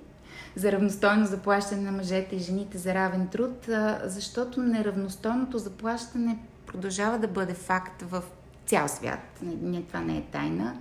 за 0.56 0.72
равностойно 0.72 1.26
заплащане 1.26 1.82
на 1.82 1.92
мъжете 1.92 2.36
и 2.36 2.40
жените 2.40 2.78
за 2.78 2.94
равен 2.94 3.28
труд, 3.28 3.70
а, 3.70 4.00
защото 4.06 4.62
неравностойното 4.62 5.58
заплащане 5.58 6.38
продължава 6.66 7.20
да 7.20 7.28
бъде 7.28 7.54
факт 7.54 8.02
в 8.02 8.24
цял 8.66 8.88
свят. 8.88 9.40
Не, 9.42 9.82
това 9.82 10.00
не 10.00 10.18
е 10.18 10.22
тайна. 10.22 10.76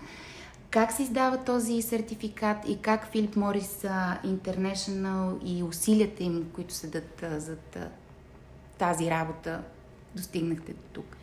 Как 0.75 0.93
се 0.93 1.03
издава 1.03 1.45
този 1.45 1.83
сертификат 1.83 2.57
и 2.69 2.79
как 2.79 3.11
Филип 3.11 3.37
Морис 3.37 3.83
International 4.25 5.45
и 5.45 5.63
усилията 5.63 6.23
им, 6.23 6.51
които 6.55 6.75
седат 6.75 7.25
зад 7.37 7.79
тази 8.79 9.11
работа 9.11 9.63
достигнахте 10.15 10.73
до 10.73 10.83
тук? 10.93 11.17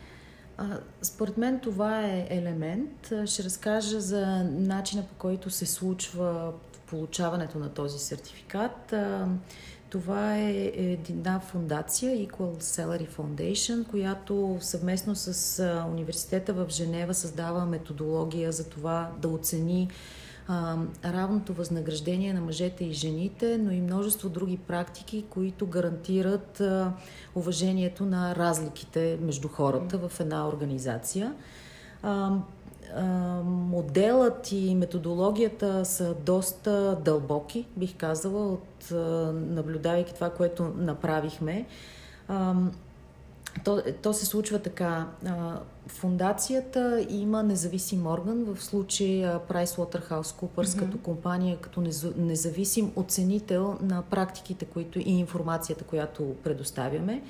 Според 1.02 1.36
мен 1.36 1.60
това 1.60 2.00
е 2.00 2.26
елемент. 2.30 3.12
Ще 3.26 3.44
разкажа 3.44 4.00
за 4.00 4.26
начина 4.44 5.02
по 5.02 5.14
който 5.14 5.50
се 5.50 5.66
случва 5.66 6.52
получаването 6.86 7.58
на 7.58 7.68
този 7.68 7.98
сертификат. 7.98 8.94
Това 9.92 10.38
е 10.38 10.72
една 11.08 11.40
фундация, 11.40 12.28
Equal 12.28 12.62
Salary 12.62 13.08
Foundation, 13.08 13.86
която 13.86 14.56
съвместно 14.60 15.16
с 15.16 15.64
университета 15.92 16.52
в 16.52 16.66
Женева 16.70 17.14
създава 17.14 17.66
методология 17.66 18.52
за 18.52 18.68
това 18.68 19.10
да 19.18 19.28
оцени 19.28 19.88
равното 21.04 21.52
възнаграждение 21.54 22.32
на 22.32 22.40
мъжете 22.40 22.84
и 22.84 22.92
жените, 22.92 23.58
но 23.58 23.70
и 23.70 23.80
множество 23.80 24.28
други 24.28 24.56
практики, 24.56 25.24
които 25.30 25.66
гарантират 25.66 26.62
уважението 27.34 28.04
на 28.04 28.36
разликите 28.36 29.18
между 29.20 29.48
хората 29.48 30.08
в 30.08 30.20
една 30.20 30.48
организация. 30.48 31.34
Моделът 33.44 34.52
и 34.52 34.74
методологията 34.74 35.84
са 35.84 36.14
доста 36.14 36.98
дълбоки, 37.04 37.66
бих 37.76 37.96
казала, 37.96 38.52
от 38.52 38.90
наблюдавайки 39.34 40.14
това, 40.14 40.30
което 40.30 40.72
направихме. 40.76 41.66
То, 43.64 43.82
то 44.02 44.12
се 44.12 44.26
случва 44.26 44.58
така. 44.58 45.06
Фундацията 45.86 47.06
има 47.10 47.42
независим 47.42 48.06
орган, 48.06 48.44
в 48.44 48.64
случай 48.64 49.08
PricewaterhouseCoopers 49.48 50.64
mm-hmm. 50.64 50.78
като 50.78 50.98
компания, 50.98 51.56
като 51.56 51.82
независим 52.16 52.92
оценител 52.96 53.78
на 53.82 54.02
практиките 54.02 54.64
които, 54.64 54.98
и 54.98 55.10
информацията, 55.10 55.84
която 55.84 56.34
предоставяме. 56.44 57.22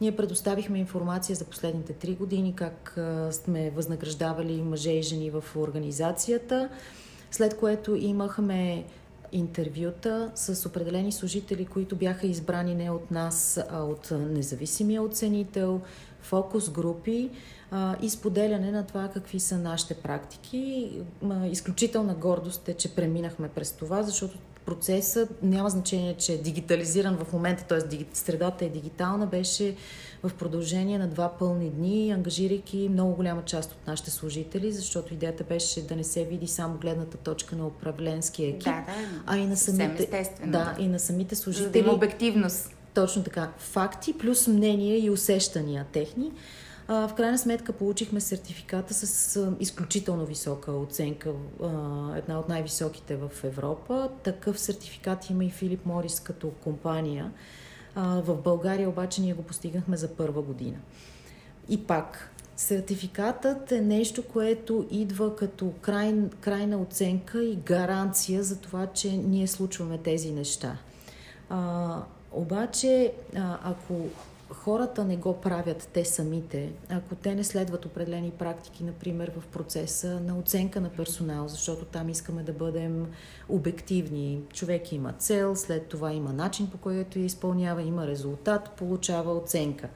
Ние 0.00 0.16
предоставихме 0.16 0.78
информация 0.78 1.36
за 1.36 1.44
последните 1.44 1.92
три 1.92 2.14
години, 2.14 2.54
как 2.56 2.98
сме 3.30 3.70
възнаграждавали 3.70 4.62
мъже 4.62 4.90
и 4.90 5.02
жени 5.02 5.30
в 5.30 5.44
организацията, 5.56 6.68
след 7.30 7.56
което 7.56 7.94
имахме 7.94 8.84
интервюта 9.32 10.32
с 10.34 10.68
определени 10.68 11.12
служители, 11.12 11.66
които 11.66 11.96
бяха 11.96 12.26
избрани 12.26 12.74
не 12.74 12.90
от 12.90 13.10
нас, 13.10 13.60
а 13.70 13.82
от 13.82 14.10
независимия 14.10 15.02
оценител, 15.02 15.80
фокус 16.20 16.70
групи 16.70 17.30
и 18.02 18.10
споделяне 18.10 18.70
на 18.70 18.86
това 18.86 19.08
какви 19.08 19.40
са 19.40 19.58
нашите 19.58 19.94
практики. 19.94 20.92
Изключителна 21.50 22.14
гордост 22.14 22.68
е, 22.68 22.74
че 22.74 22.94
преминахме 22.94 23.48
през 23.48 23.72
това, 23.72 24.02
защото 24.02 24.38
процесът 24.66 25.42
няма 25.42 25.70
значение, 25.70 26.14
че 26.14 26.32
е 26.32 26.38
дигитализиран 26.38 27.16
в 27.16 27.32
момента, 27.32 27.64
т.е. 27.64 28.04
средата 28.12 28.64
е 28.64 28.68
дигитална, 28.68 29.26
беше 29.26 29.76
в 30.22 30.34
продължение 30.34 30.98
на 30.98 31.08
два 31.08 31.28
пълни 31.38 31.70
дни, 31.70 32.10
ангажирайки 32.10 32.88
много 32.92 33.14
голяма 33.14 33.44
част 33.44 33.72
от 33.72 33.86
нашите 33.86 34.10
служители, 34.10 34.72
защото 34.72 35.14
идеята 35.14 35.44
беше 35.44 35.86
да 35.86 35.96
не 35.96 36.04
се 36.04 36.24
види 36.24 36.46
само 36.46 36.78
гледната 36.78 37.16
точка 37.16 37.56
на 37.56 37.66
управленския 37.66 38.48
екип, 38.48 38.64
да, 38.64 38.84
да, 38.86 39.22
а 39.26 39.38
и 39.38 39.46
на 39.46 39.56
самите, 39.56 40.30
да, 40.46 40.76
и 40.78 40.88
на 40.88 40.98
самите 40.98 41.34
служители. 41.34 41.64
За 41.64 41.70
да 41.70 41.78
има 41.78 41.92
обективност. 41.92 42.70
Точно 42.94 43.22
така. 43.22 43.50
Факти 43.58 44.18
плюс 44.18 44.48
мнения 44.48 45.04
и 45.04 45.10
усещания 45.10 45.86
техни. 45.92 46.32
В 46.88 47.10
крайна 47.16 47.38
сметка 47.38 47.72
получихме 47.72 48.20
сертификата 48.20 48.94
с 48.94 49.54
изключително 49.60 50.26
висока 50.26 50.72
оценка, 50.72 51.30
една 52.16 52.38
от 52.38 52.48
най-високите 52.48 53.16
в 53.16 53.30
Европа. 53.44 54.10
Такъв 54.22 54.60
сертификат 54.60 55.30
има 55.30 55.44
и 55.44 55.50
Филип 55.50 55.86
Морис 55.86 56.20
като 56.20 56.50
компания. 56.50 57.32
В 57.96 58.36
България 58.36 58.88
обаче 58.88 59.20
ние 59.20 59.34
го 59.34 59.42
постигнахме 59.42 59.96
за 59.96 60.08
първа 60.08 60.42
година. 60.42 60.76
И 61.68 61.86
пак, 61.86 62.30
сертификатът 62.56 63.72
е 63.72 63.80
нещо, 63.80 64.22
което 64.22 64.86
идва 64.90 65.36
като 65.36 65.72
край, 65.80 66.14
крайна 66.40 66.78
оценка 66.78 67.44
и 67.44 67.56
гаранция 67.56 68.42
за 68.42 68.60
това, 68.60 68.86
че 68.86 69.12
ние 69.12 69.46
случваме 69.46 69.98
тези 69.98 70.32
неща. 70.32 70.76
А, 71.50 72.02
обаче, 72.32 73.12
а, 73.36 73.58
ако 73.62 73.94
хората 74.54 75.04
не 75.04 75.16
го 75.16 75.40
правят 75.40 75.88
те 75.92 76.04
самите, 76.04 76.72
ако 76.88 77.14
те 77.14 77.34
не 77.34 77.44
следват 77.44 77.86
определени 77.86 78.30
практики, 78.30 78.84
например 78.84 79.32
в 79.38 79.46
процеса 79.46 80.20
на 80.20 80.38
оценка 80.38 80.80
на 80.80 80.88
персонал, 80.88 81.48
защото 81.48 81.84
там 81.84 82.08
искаме 82.08 82.42
да 82.42 82.52
бъдем 82.52 83.06
обективни. 83.48 84.40
Човек 84.52 84.92
има 84.92 85.12
цел, 85.12 85.56
след 85.56 85.86
това 85.86 86.12
има 86.12 86.32
начин 86.32 86.70
по 86.70 86.78
който 86.78 87.18
я 87.18 87.24
изпълнява, 87.24 87.82
има 87.82 88.06
резултат, 88.06 88.70
получава 88.70 89.36
оценка. 89.36 89.88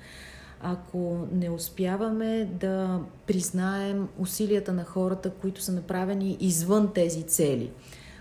Ако 0.60 1.26
не 1.32 1.50
успяваме 1.50 2.44
да 2.44 3.00
признаем 3.26 4.08
усилията 4.18 4.72
на 4.72 4.84
хората, 4.84 5.30
които 5.30 5.62
са 5.62 5.72
направени 5.72 6.36
извън 6.40 6.92
тези 6.92 7.22
цели, 7.22 7.70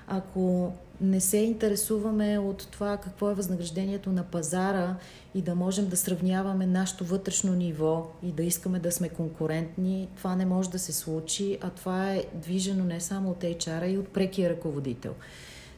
ако 0.07 0.74
не 1.02 1.22
се 1.22 1.38
интересуваме 1.38 2.39
от 2.39 2.68
това 2.72 2.98
какво 2.98 3.30
е 3.30 3.34
възнаграждението 3.34 4.12
на 4.12 4.24
пазара 4.24 4.95
и 5.36 5.41
да 5.41 5.56
можем 5.56 5.88
да 5.88 5.98
сравняваме 5.98 6.68
нашето 6.68 7.06
вътрешно 7.06 7.54
ниво 7.54 8.08
и 8.24 8.32
да 8.32 8.43
искаме 8.43 8.80
да 8.80 8.91
сме 8.91 9.10
конкурентни, 9.10 10.10
това 10.16 10.36
не 10.36 10.45
може 10.45 10.70
да 10.70 10.80
се 10.80 10.93
случи, 10.93 11.58
а 11.62 11.70
това 11.70 12.14
е 12.14 12.24
движено 12.34 12.84
не 12.84 13.00
само 13.00 13.32
от 13.32 13.43
HR, 13.43 13.82
а 13.82 13.88
и 13.88 13.98
от 13.98 14.08
прекия 14.08 14.50
ръководител. 14.50 15.14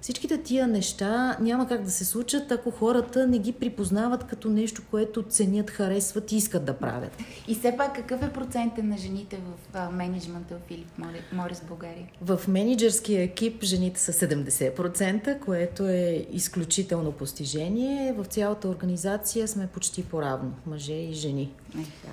Всичките 0.02 0.44
тия 0.44 0.68
неща 0.68 1.38
няма 1.40 1.68
как 1.68 1.84
да 1.84 1.92
се 1.92 2.06
случат, 2.06 2.52
ако 2.52 2.72
хората 2.72 3.28
не 3.28 3.40
ги 3.40 3.52
припознават 3.52 4.24
като 4.24 4.50
нещо, 4.50 4.82
което 4.92 5.24
ценят, 5.24 5.70
харесват 5.70 6.32
и 6.32 6.36
искат 6.36 6.66
да 6.66 6.74
правят. 6.74 7.18
И 7.48 7.56
все 7.56 7.78
пак 7.78 7.96
какъв 7.96 8.24
е 8.24 8.34
процентът 8.34 8.86
на 8.86 8.98
жените 8.98 9.38
в 9.38 9.92
менеджмента 9.92 10.56
в 10.56 10.68
Филип 10.68 10.88
Морис 11.34 11.62
България? 11.68 12.08
В 12.22 12.42
менеджерския 12.48 13.22
екип 13.24 13.64
жените 13.64 14.00
са 14.00 14.14
70%, 14.14 15.40
което 15.40 15.88
е 15.88 16.26
изключително 16.32 17.12
постижение. 17.12 18.14
В 18.18 18.26
цялата 18.26 18.68
организация 18.68 19.48
сме 19.48 19.68
почти 19.68 20.04
поравно, 20.04 20.52
мъже 20.68 20.94
и 20.94 21.14
жени. 21.14 21.52
Е, 21.76 21.78
да. 21.78 22.12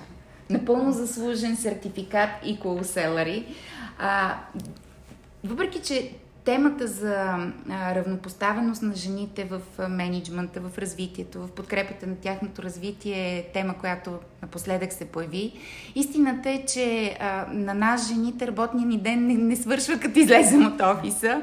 Напълно 0.49 0.91
заслужен 0.91 1.57
сертификат 1.57 2.29
Equal 2.43 2.81
Salary. 2.81 3.45
А, 3.97 4.37
въпреки, 5.43 5.81
че 5.81 6.11
темата 6.47 6.87
за 6.87 7.37
равнопоставеност 7.69 8.81
на 8.81 8.95
жените 8.95 9.43
в 9.51 9.89
менеджмента, 9.89 10.59
в 10.59 10.77
развитието, 10.77 11.39
в 11.39 11.51
подкрепата 11.51 12.07
на 12.07 12.15
тяхното 12.15 12.63
развитие 12.63 13.37
е 13.37 13.51
тема, 13.53 13.73
която 13.79 14.11
напоследък 14.41 14.93
се 14.93 15.05
появи. 15.05 15.53
Истината 15.95 16.49
е, 16.49 16.65
че 16.65 17.17
на 17.51 17.73
нас 17.73 18.07
жените 18.07 18.47
работния 18.47 18.87
ни 18.87 18.97
ден 18.97 19.27
не, 19.27 19.33
не 19.33 19.55
свършва 19.55 19.99
като 19.99 20.19
излезем 20.19 20.65
от 20.65 20.81
офиса. 20.81 21.41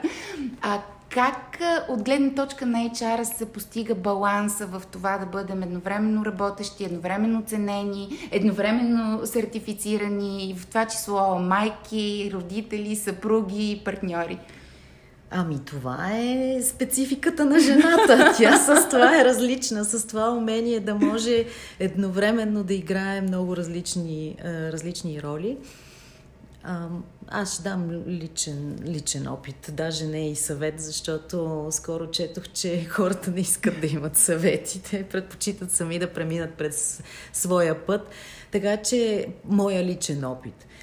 А 0.63 0.81
как 1.11 1.59
от 1.89 2.03
гледна 2.03 2.31
точка 2.31 2.67
на 2.67 2.79
HR 2.79 3.23
се 3.23 3.53
постига 3.53 3.95
баланса 3.95 4.67
в 4.67 4.83
това 4.93 5.19
да 5.19 5.27
бъдем 5.27 5.63
едновременно 5.63 6.25
работещи, 6.25 6.85
едновременно 6.85 7.43
ценени, 7.43 8.29
едновременно 8.31 9.27
сертифицирани, 9.27 10.55
в 10.59 10.67
това 10.67 10.87
число 10.87 11.39
майки, 11.39 12.31
родители, 12.35 12.97
съпруги, 12.97 13.83
партньори? 13.85 14.39
Ами 15.37 15.59
това 15.65 16.11
е 16.13 16.63
спецификата 16.63 17.45
на 17.45 17.61
жената. 17.61 18.35
Тя 18.39 18.57
с 18.57 18.89
това 18.89 19.21
е 19.21 19.25
различна, 19.25 19.85
с 19.85 20.07
това 20.07 20.31
умение 20.31 20.81
да 20.81 20.95
може 20.95 21.45
едновременно 21.81 22.65
да 22.65 22.75
играе 22.75 23.21
много 23.21 23.57
различни, 23.57 24.37
различни 24.45 25.23
роли. 25.23 25.57
Аз 27.29 27.55
ще 27.55 27.63
дам 27.63 28.03
личен, 28.07 28.79
личен 28.87 29.29
опит, 29.29 29.71
даже 29.73 30.07
не 30.07 30.31
и 30.31 30.37
съвет, 30.37 30.81
защото 30.81 31.67
скоро 31.71 32.11
четох, 32.11 32.49
че 32.49 32.85
хората 32.85 33.31
не 33.31 33.41
искат 33.41 33.81
да 33.81 33.87
имат 33.87 34.17
съвети. 34.17 34.83
Те 34.91 35.05
предпочитат 35.05 35.71
сами 35.71 35.99
да 35.99 36.13
преминат 36.13 36.55
през 36.55 37.03
своя 37.33 37.87
път. 37.87 38.09
Така 38.51 38.77
че, 38.77 39.29
моя 39.45 39.85
личен 39.85 40.25
опит– 40.25 40.67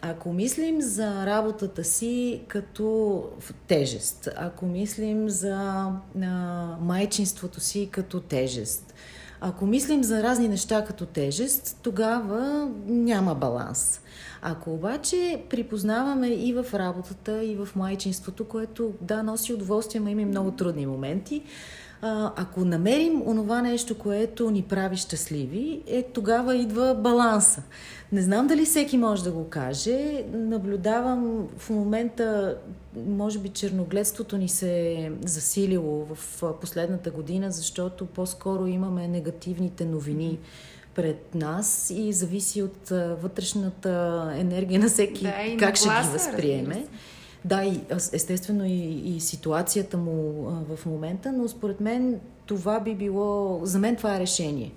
ако 0.00 0.32
мислим 0.32 0.80
за 0.80 1.26
работата 1.26 1.84
си 1.84 2.42
като 2.48 3.24
тежест, 3.66 4.28
ако 4.36 4.66
мислим 4.66 5.28
за 5.28 5.88
майчинството 6.80 7.60
си 7.60 7.88
като 7.92 8.20
тежест, 8.20 8.94
ако 9.40 9.66
мислим 9.66 10.04
за 10.04 10.22
разни 10.22 10.48
неща 10.48 10.84
като 10.84 11.06
тежест, 11.06 11.78
тогава 11.82 12.70
няма 12.86 13.34
баланс. 13.34 14.00
Ако 14.42 14.74
обаче 14.74 15.42
припознаваме 15.50 16.28
и 16.28 16.52
в 16.52 16.66
работата, 16.74 17.44
и 17.44 17.56
в 17.56 17.68
майчинството, 17.76 18.44
което 18.44 18.92
да, 19.00 19.22
носи 19.22 19.54
удоволствие, 19.54 20.00
но 20.00 20.08
има 20.08 20.22
и 20.22 20.24
много 20.24 20.50
трудни 20.50 20.86
моменти, 20.86 21.42
ако 22.02 22.64
намерим 22.64 23.22
онова 23.26 23.62
нещо, 23.62 23.98
което 23.98 24.50
ни 24.50 24.62
прави 24.62 24.96
щастливи, 24.96 25.82
е 25.86 26.02
тогава 26.02 26.56
идва 26.56 26.94
баланса. 26.94 27.62
Не 28.12 28.22
знам 28.22 28.46
дали 28.46 28.64
всеки 28.64 28.98
може 28.98 29.24
да 29.24 29.32
го 29.32 29.48
каже. 29.48 30.24
Наблюдавам 30.32 31.48
в 31.58 31.70
момента, 31.70 32.56
може 33.06 33.38
би 33.38 33.48
черногледството 33.48 34.36
ни 34.36 34.48
се 34.48 34.92
е 34.92 35.10
засилило 35.24 36.06
в 36.14 36.42
последната 36.60 37.10
година, 37.10 37.50
защото 37.50 38.06
по-скоро 38.06 38.66
имаме 38.66 39.08
негативните 39.08 39.84
новини 39.84 40.38
пред 40.94 41.34
нас 41.34 41.92
и 41.94 42.12
зависи 42.12 42.62
от 42.62 42.88
вътрешната 43.22 44.32
енергия 44.38 44.80
на 44.80 44.88
всеки 44.88 45.24
да, 45.24 45.56
как 45.58 45.76
ще 45.76 45.88
гласа, 45.88 46.08
ги 46.08 46.12
възприеме. 46.12 46.86
Да, 47.44 47.64
и 47.64 47.80
естествено 48.12 48.64
и, 48.64 49.02
и 49.16 49.20
ситуацията 49.20 49.96
му 49.96 50.48
а, 50.48 50.76
в 50.76 50.86
момента, 50.86 51.32
но 51.32 51.48
според 51.48 51.80
мен 51.80 52.20
това 52.46 52.80
би 52.80 52.94
било, 52.94 53.60
за 53.62 53.78
мен 53.78 53.96
това 53.96 54.16
е 54.16 54.20
решение. 54.20 54.72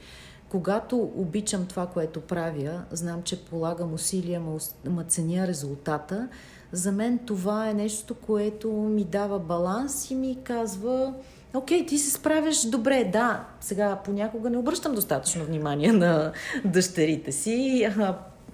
Когато 0.50 1.12
обичам 1.16 1.66
това, 1.66 1.88
което 1.88 2.22
правя, 2.22 2.82
знам, 2.92 3.24
че 3.24 3.46
полагам 3.46 3.94
усилия, 3.94 4.42
ма 4.86 5.04
ценя 5.04 5.48
резултата, 5.48 6.28
за 6.72 6.92
мен 6.92 7.18
това 7.18 7.70
е 7.70 7.74
нещо, 7.74 8.16
което 8.16 8.72
ми 8.72 9.04
дава 9.04 9.40
баланс 9.40 10.12
и 10.12 10.16
ми 10.16 10.38
казва, 10.44 11.14
окей, 11.54 11.86
ти 11.86 11.98
се 11.98 12.12
справяш 12.12 12.70
добре, 12.70 13.10
да, 13.14 13.46
сега 13.62 13.96
понякога 14.06 14.50
не 14.50 14.58
обръщам 14.58 14.96
достатъчно 14.96 15.46
внимание 15.46 15.92
на 15.92 16.32
дъщерите 16.66 17.32
си, 17.32 17.88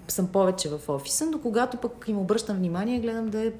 съм 0.08 0.26
повече 0.26 0.68
в 0.68 0.88
офиса, 0.88 1.26
но 1.26 1.40
когато 1.40 1.76
пък 1.76 2.04
им 2.08 2.18
обръщам 2.18 2.56
внимание, 2.56 3.00
гледам 3.00 3.30
да 3.30 3.46
е 3.46 3.52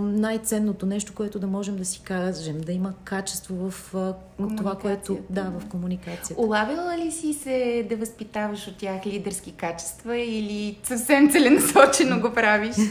най-ценното 0.00 0.86
нещо, 0.86 1.14
което 1.14 1.38
да 1.38 1.46
можем 1.46 1.76
да 1.76 1.84
си 1.84 2.00
кажем, 2.04 2.60
да 2.60 2.72
има 2.72 2.92
качество 3.04 3.70
в 3.70 4.14
това, 4.56 4.74
което... 4.74 5.18
Да, 5.30 5.42
в 5.42 5.68
комуникацията. 5.68 6.42
Улавила 6.42 6.98
ли 6.98 7.12
си 7.12 7.32
се 7.32 7.86
да 7.88 7.96
възпитаваш 7.96 8.68
от 8.68 8.76
тях 8.76 9.06
лидерски 9.06 9.52
качества 9.52 10.16
или 10.16 10.78
съвсем 10.82 11.30
целенасочено 11.30 12.20
го 12.20 12.32
правиш? 12.32 12.76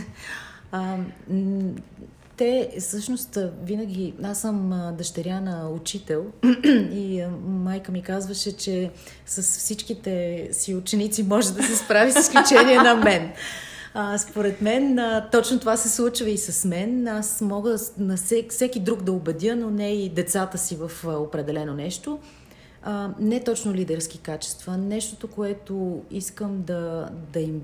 А, 0.71 0.97
те 2.37 2.69
всъщност 2.79 3.37
винаги, 3.63 4.13
аз 4.23 4.41
съм 4.41 4.91
дъщеря 4.97 5.39
на 5.39 5.69
учител 5.69 6.25
и 6.91 7.23
майка 7.47 7.91
ми 7.91 8.01
казваше, 8.01 8.57
че 8.57 8.91
с 9.25 9.41
всичките 9.41 10.47
си 10.51 10.75
ученици 10.75 11.23
може 11.23 11.53
да 11.53 11.63
се 11.63 11.75
справи 11.75 12.11
с 12.11 12.19
изключение 12.19 12.77
на 12.77 12.95
мен. 12.95 13.31
А, 13.97 14.17
според 14.17 14.61
мен 14.61 14.99
а, 14.99 15.29
точно 15.31 15.59
това 15.59 15.77
се 15.77 15.89
случва 15.89 16.29
и 16.29 16.37
с 16.37 16.65
мен. 16.67 17.07
Аз 17.07 17.41
мога 17.41 17.77
на 17.97 18.17
всек, 18.17 18.51
всеки 18.51 18.79
друг 18.79 19.01
да 19.01 19.11
убедя, 19.11 19.55
но 19.55 19.69
не 19.69 19.93
и 19.93 20.09
децата 20.09 20.57
си 20.57 20.75
в 20.75 20.91
а, 21.07 21.11
определено 21.11 21.73
нещо. 21.73 22.19
А, 22.83 23.09
не 23.19 23.43
точно 23.43 23.73
лидерски 23.73 24.17
качества. 24.17 24.77
Нещото, 24.77 25.27
което 25.27 26.01
искам 26.11 26.63
да, 26.63 27.09
да 27.33 27.39
им 27.39 27.61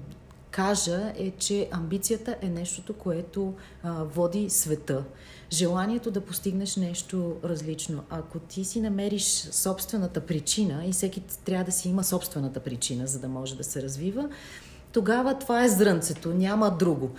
кажа 0.51 1.13
е, 1.17 1.31
че 1.31 1.67
амбицията 1.71 2.35
е 2.41 2.49
нещото, 2.49 2.93
което 2.93 3.53
а, 3.83 4.03
води 4.03 4.49
света. 4.49 5.03
Желанието 5.51 6.11
да 6.11 6.21
постигнеш 6.21 6.75
нещо 6.75 7.35
различно. 7.43 8.03
Ако 8.09 8.39
ти 8.39 8.65
си 8.65 8.81
намериш 8.81 9.25
собствената 9.51 10.21
причина 10.21 10.85
и 10.85 10.91
всеки 10.91 11.21
трябва 11.45 11.65
да 11.65 11.71
си 11.71 11.89
има 11.89 12.03
собствената 12.03 12.59
причина, 12.59 13.07
за 13.07 13.19
да 13.19 13.27
може 13.27 13.55
да 13.55 13.63
се 13.63 13.81
развива, 13.81 14.29
тогава 14.91 15.39
това 15.39 15.63
е 15.63 15.69
зрънцето, 15.69 16.33
няма 16.33 16.75
друго. 16.79 17.09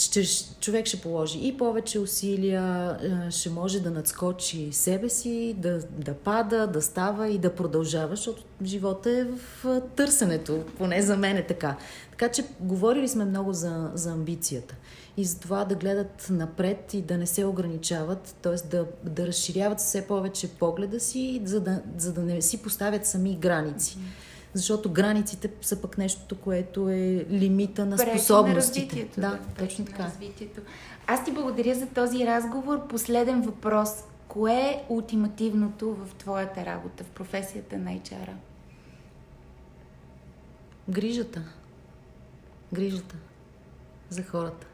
Ще, 0.00 0.24
човек 0.60 0.86
ще 0.86 1.00
положи 1.00 1.38
и 1.42 1.56
повече 1.56 1.98
усилия, 1.98 2.96
ще 3.30 3.50
може 3.50 3.80
да 3.80 3.90
надскочи 3.90 4.72
себе 4.72 5.08
си, 5.08 5.54
да, 5.58 5.78
да 5.98 6.14
пада, 6.14 6.66
да 6.66 6.82
става 6.82 7.28
и 7.28 7.38
да 7.38 7.54
продължава, 7.54 8.16
защото 8.16 8.42
живота 8.64 9.10
е 9.10 9.24
в 9.24 9.80
търсенето, 9.96 10.64
поне 10.78 11.02
за 11.02 11.16
мен 11.16 11.36
е 11.36 11.46
така. 11.46 11.76
Така 12.10 12.28
че 12.28 12.44
говорили 12.60 13.08
сме 13.08 13.24
много 13.24 13.52
за, 13.52 13.90
за 13.94 14.12
амбицията 14.12 14.74
и 15.16 15.24
за 15.24 15.40
това 15.40 15.64
да 15.64 15.74
гледат 15.74 16.26
напред 16.30 16.94
и 16.94 17.02
да 17.02 17.18
не 17.18 17.26
се 17.26 17.44
ограничават, 17.44 18.34
т.е. 18.42 18.68
Да, 18.68 18.86
да 19.04 19.26
разширяват 19.26 19.78
все 19.78 20.06
повече 20.06 20.48
погледа 20.48 21.00
си, 21.00 21.42
за 21.44 21.60
да, 21.60 21.82
за 21.98 22.12
да 22.12 22.20
не 22.20 22.42
си 22.42 22.62
поставят 22.62 23.06
сами 23.06 23.36
граници. 23.36 23.96
Mm-hmm 23.96 24.31
защото 24.54 24.92
границите 24.92 25.50
са 25.60 25.82
пък 25.82 25.98
нещото, 25.98 26.36
което 26.36 26.88
е 26.88 27.26
лимита 27.30 27.86
на 27.86 27.98
способностите. 27.98 29.08
На 29.16 29.30
да, 29.30 29.36
да, 29.36 29.64
точно 29.64 29.84
така. 29.84 30.04
развитието. 30.04 30.60
Аз 31.06 31.24
ти 31.24 31.32
благодаря 31.32 31.74
за 31.74 31.86
този 31.86 32.26
разговор. 32.26 32.86
Последен 32.88 33.42
въпрос. 33.42 33.88
Кое 34.28 34.52
е 34.52 34.84
ултимативното 34.88 35.94
в 35.94 36.14
твоята 36.14 36.66
работа, 36.66 37.04
в 37.04 37.10
професията 37.10 37.78
на 37.78 37.90
HR? 37.90 38.28
Грижата. 40.88 41.42
Грижата 42.72 43.14
за 44.10 44.22
хората. 44.22 44.66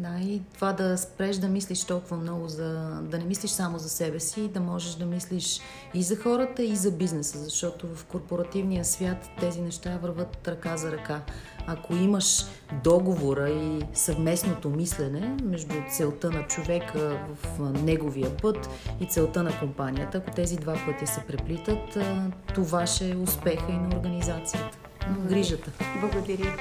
Да, 0.00 0.18
и 0.20 0.42
това 0.54 0.72
да 0.72 0.98
спреш 0.98 1.36
да 1.36 1.48
мислиш 1.48 1.84
толкова 1.84 2.16
много 2.16 2.48
за... 2.48 3.00
да 3.02 3.18
не 3.18 3.24
мислиш 3.24 3.50
само 3.50 3.78
за 3.78 3.88
себе 3.88 4.20
си, 4.20 4.48
да 4.48 4.60
можеш 4.60 4.94
да 4.94 5.06
мислиш 5.06 5.60
и 5.94 6.02
за 6.02 6.16
хората, 6.16 6.62
и 6.62 6.76
за 6.76 6.90
бизнеса, 6.90 7.38
защото 7.38 7.86
в 7.94 8.04
корпоративния 8.04 8.84
свят 8.84 9.28
тези 9.40 9.60
неща 9.60 9.98
върват 10.02 10.48
ръка 10.48 10.76
за 10.76 10.92
ръка. 10.92 11.22
Ако 11.66 11.94
имаш 11.94 12.44
договора 12.84 13.50
и 13.50 13.82
съвместното 13.94 14.70
мислене 14.70 15.36
между 15.42 15.74
целта 15.90 16.30
на 16.30 16.46
човека 16.46 17.26
в 17.34 17.72
неговия 17.72 18.36
път 18.36 18.68
и 19.00 19.06
целта 19.06 19.42
на 19.42 19.58
компанията, 19.58 20.18
ако 20.18 20.30
тези 20.30 20.56
два 20.56 20.74
пътя 20.86 21.06
се 21.06 21.20
преплитат, 21.26 21.98
това 22.54 22.86
ще 22.86 23.10
е 23.10 23.16
успеха 23.16 23.72
и 23.72 23.76
на 23.76 23.96
организацията, 23.96 24.78
грижата. 25.28 25.70
Благодаря. 26.00 26.56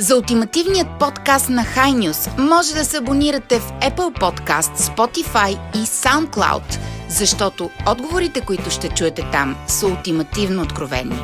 За 0.00 0.16
ултимативният 0.16 0.88
подкаст 0.98 1.48
на 1.48 1.64
High 1.64 2.10
News 2.10 2.38
може 2.38 2.74
да 2.74 2.84
се 2.84 2.96
абонирате 2.96 3.58
в 3.58 3.72
Apple 3.72 4.20
Podcast, 4.20 4.76
Spotify 4.76 5.58
и 5.74 5.78
SoundCloud, 5.78 6.78
защото 7.08 7.70
отговорите, 7.88 8.40
които 8.40 8.70
ще 8.70 8.88
чуете 8.88 9.28
там, 9.32 9.56
са 9.68 9.86
ултимативно 9.86 10.62
откровени. 10.62 11.22